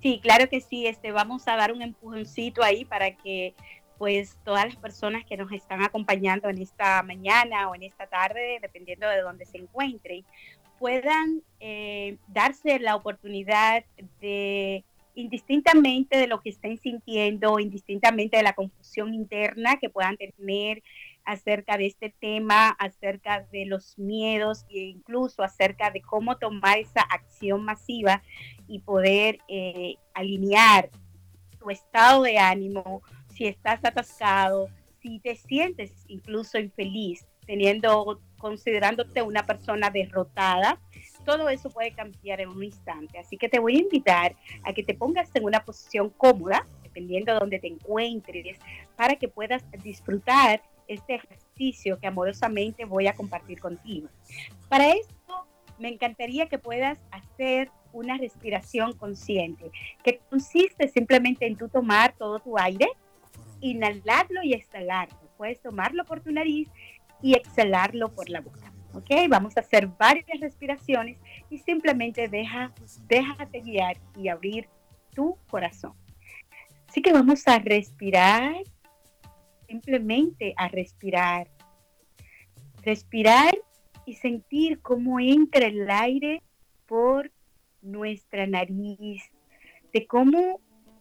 [0.00, 0.86] Sí, claro que sí.
[0.86, 3.56] Este, vamos a dar un empujoncito ahí para que
[3.98, 8.60] pues todas las personas que nos están acompañando en esta mañana o en esta tarde,
[8.62, 10.24] dependiendo de dónde se encuentren,
[10.78, 13.82] puedan eh, darse la oportunidad
[14.20, 14.84] de,
[15.16, 20.84] indistintamente de lo que estén sintiendo, indistintamente de la confusión interna que puedan tener
[21.24, 27.02] acerca de este tema, acerca de los miedos e incluso acerca de cómo tomar esa
[27.02, 28.22] acción masiva
[28.66, 30.90] y poder eh, alinear
[31.58, 34.68] tu estado de ánimo, si estás atascado,
[35.00, 40.80] si te sientes incluso infeliz, teniendo, considerándote una persona derrotada,
[41.24, 43.18] todo eso puede cambiar en un instante.
[43.18, 47.32] Así que te voy a invitar a que te pongas en una posición cómoda, dependiendo
[47.32, 48.58] de donde te encuentres,
[48.96, 54.08] para que puedas disfrutar este ejercicio que amorosamente voy a compartir contigo.
[54.68, 55.46] Para esto,
[55.78, 59.70] me encantaría que puedas hacer una respiración consciente,
[60.02, 62.88] que consiste simplemente en tú tomar todo tu aire
[63.62, 65.16] inhalarlo y exhalarlo.
[65.38, 66.68] Puedes tomarlo por tu nariz
[67.22, 68.72] y exhalarlo por la boca.
[68.92, 69.10] ¿Ok?
[69.30, 71.16] Vamos a hacer varias respiraciones
[71.48, 72.72] y simplemente deja,
[73.08, 74.68] déjate guiar y abrir
[75.14, 75.94] tu corazón.
[76.86, 78.54] Así que vamos a respirar,
[79.72, 81.48] simplemente a respirar.
[82.82, 83.56] Respirar
[84.04, 86.42] y sentir cómo entra el aire
[86.86, 87.30] por
[87.80, 89.22] nuestra nariz,
[89.92, 90.60] de cómo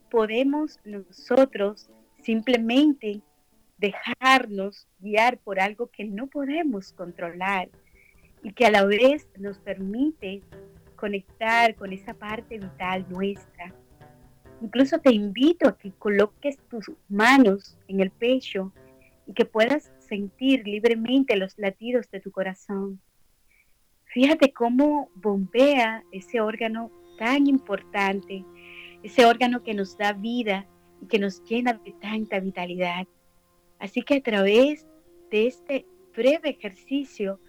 [0.10, 1.90] podemos nosotros
[2.24, 3.22] simplemente
[3.78, 7.68] dejarnos guiar por algo que no podemos controlar
[8.42, 10.44] y que a la vez nos permite
[10.96, 13.74] conectar con esa parte vital nuestra.
[14.62, 18.72] Incluso te invito a que coloques tus manos en el pecho
[19.26, 23.02] y que puedas sentir libremente los latidos de tu corazón.
[24.06, 28.46] Fíjate cómo bombea ese órgano tan importante,
[29.02, 30.68] ese órgano que nos da vida
[31.02, 33.08] y que nos llena de tanta vitalidad.
[33.80, 34.86] Así que a través
[35.32, 37.40] de este breve ejercicio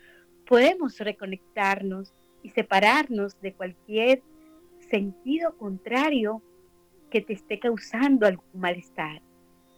[0.47, 4.23] podemos reconectarnos y separarnos de cualquier
[4.89, 6.43] sentido contrario
[7.13, 9.21] que te esté causando algún malestar.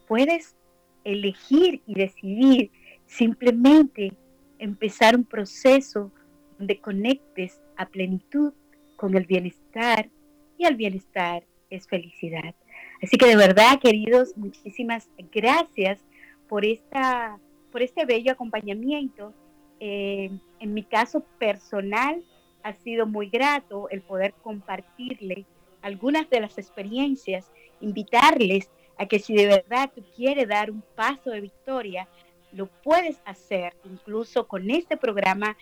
[0.06, 0.56] Puedes
[1.02, 2.70] elegir y decidir
[3.06, 4.12] simplemente
[4.60, 6.12] empezar un proceso
[6.56, 8.52] donde conectes a plenitud
[8.96, 10.08] con el bienestar
[10.56, 12.54] y el bienestar es felicidad.
[13.02, 15.98] Así que de verdad, queridos, muchísimas gracias
[16.48, 17.40] por, esta,
[17.72, 19.34] por este bello acompañamiento.
[19.80, 20.30] Eh,
[20.60, 22.22] en mi caso personal,
[22.62, 25.46] ha sido muy grato el poder compartirle
[25.84, 31.30] algunas de las experiencias, invitarles a que si de verdad tú quieres dar un paso
[31.30, 32.08] de victoria,
[32.52, 35.58] lo puedes hacer incluso con este programa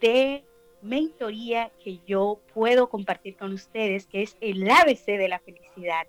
[0.00, 0.42] de
[0.82, 6.08] mentoría que yo puedo compartir con ustedes, que es el ABC de la felicidad,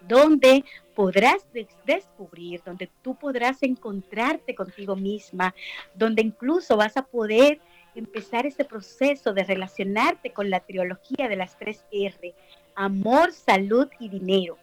[0.00, 0.64] donde
[0.96, 1.46] podrás
[1.86, 5.54] descubrir, donde tú podrás encontrarte contigo misma,
[5.94, 7.60] donde incluso vas a poder
[7.98, 12.34] empezar ese proceso de relacionarte con la trilogía de las tres R,
[12.74, 14.56] amor, salud y dinero.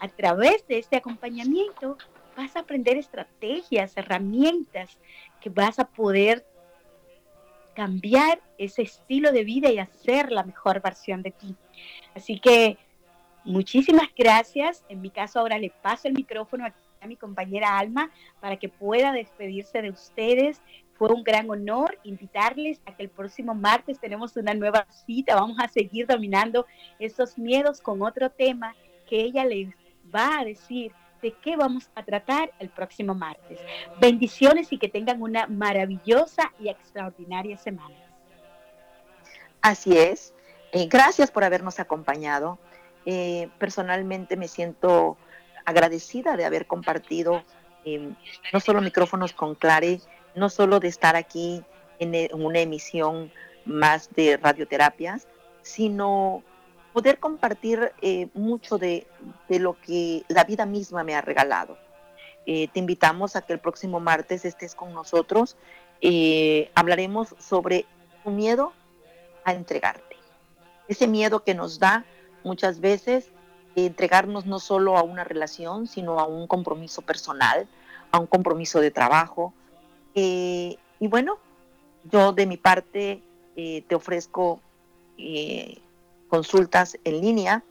[0.00, 1.98] A través de este acompañamiento
[2.36, 4.98] vas a aprender estrategias, herramientas
[5.40, 6.46] que vas a poder
[7.74, 11.54] cambiar ese estilo de vida y hacer la mejor versión de ti.
[12.14, 12.78] Así que
[13.44, 14.84] muchísimas gracias.
[14.88, 18.10] En mi caso ahora le paso el micrófono a mi compañera Alma
[18.40, 20.60] para que pueda despedirse de ustedes.
[21.02, 25.34] Fue un gran honor invitarles a que el próximo martes tenemos una nueva cita.
[25.34, 26.64] Vamos a seguir dominando
[27.00, 28.76] esos miedos con otro tema
[29.08, 29.70] que ella les
[30.14, 33.58] va a decir de qué vamos a tratar el próximo martes.
[34.00, 37.96] Bendiciones y que tengan una maravillosa y extraordinaria semana.
[39.60, 40.32] Así es.
[40.70, 42.60] Eh, gracias por habernos acompañado.
[43.06, 45.16] Eh, personalmente me siento
[45.64, 47.42] agradecida de haber compartido
[47.84, 48.12] eh,
[48.52, 50.00] no solo micrófonos con Clare,
[50.34, 51.62] no solo de estar aquí
[51.98, 53.30] en una emisión
[53.64, 55.26] más de radioterapias,
[55.62, 56.42] sino
[56.92, 59.06] poder compartir eh, mucho de,
[59.48, 61.78] lo que la vida misma me ha regalado.
[62.44, 65.56] Eh, te invitamos a que el próximo martes estés con nosotros.
[66.00, 67.86] Eh, hablaremos sobre
[68.24, 68.72] tu miedo
[69.44, 70.16] a entregarte.
[70.88, 72.04] Ese miedo que nos da
[72.44, 73.30] muchas veces
[73.76, 77.66] entregarnos no solo a una relación, sino a un compromiso personal,
[78.10, 79.54] a un compromiso de trabajo.
[80.14, 81.38] Y bueno,
[82.04, 83.22] yo de mi parte
[83.54, 84.60] te ofrezco
[86.28, 87.62] consultas en línea,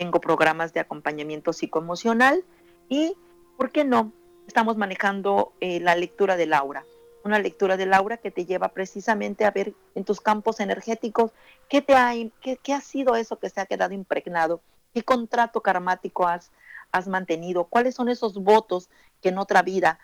[0.00, 2.42] tengo programas de acompañamiento psicoemocional
[2.88, 3.14] y,
[3.58, 4.12] ¿por qué no?
[4.46, 6.84] Estamos manejando eh, la lectura de Laura,
[7.22, 11.32] una lectura de Laura que te lleva precisamente a ver en tus campos energéticos
[11.68, 14.62] qué, te ha, qué, ha sido eso que se ha quedado impregnado,
[14.94, 18.88] qué contrato karmático has mantenido, cuáles son esos votos
[19.20, 19.98] que en otra vida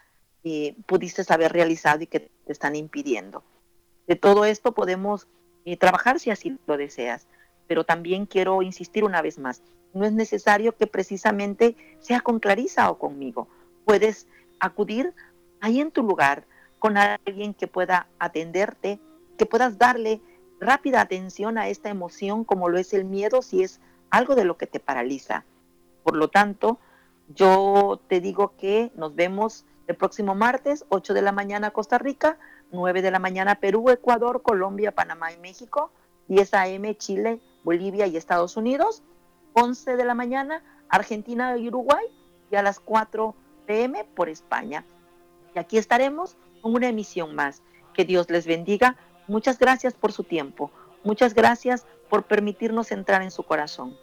[0.46, 3.42] eh, pudiste haber realizado y que te están impidiendo.
[4.06, 5.26] De todo esto podemos
[5.64, 7.26] eh, trabajar si así lo deseas
[7.66, 12.90] pero también quiero insistir una vez más, no es necesario que precisamente sea con Clarisa
[12.90, 13.48] o conmigo.
[13.84, 14.26] Puedes
[14.60, 15.14] acudir
[15.60, 16.44] ahí en tu lugar
[16.78, 19.00] con alguien que pueda atenderte,
[19.38, 20.20] que puedas darle
[20.60, 23.80] rápida atención a esta emoción como lo es el miedo si es
[24.10, 25.44] algo de lo que te paraliza.
[26.02, 26.78] Por lo tanto,
[27.34, 32.38] yo te digo que nos vemos el próximo martes, 8 de la mañana Costa Rica,
[32.72, 35.90] 9 de la mañana Perú, Ecuador, Colombia, Panamá y México,
[36.28, 36.96] 10 a.m.
[36.96, 39.02] Chile, Bolivia y Estados Unidos,
[39.54, 42.04] 11 de la mañana Argentina y Uruguay
[42.50, 43.34] y a las 4
[43.66, 44.84] pm por España.
[45.54, 47.62] Y aquí estaremos con una emisión más.
[47.94, 48.96] Que Dios les bendiga.
[49.26, 50.70] Muchas gracias por su tiempo.
[51.02, 53.96] Muchas gracias por permitirnos entrar en su corazón.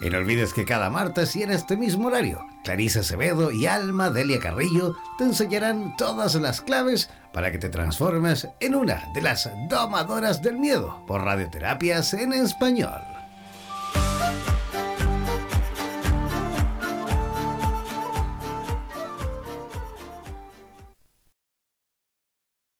[0.00, 4.10] Y no olvides que cada martes y en este mismo horario, Clarisa Acevedo y Alma
[4.10, 9.50] Delia Carrillo te enseñarán todas las claves para que te transformes en una de las
[9.68, 13.09] domadoras del miedo por radioterapias en español.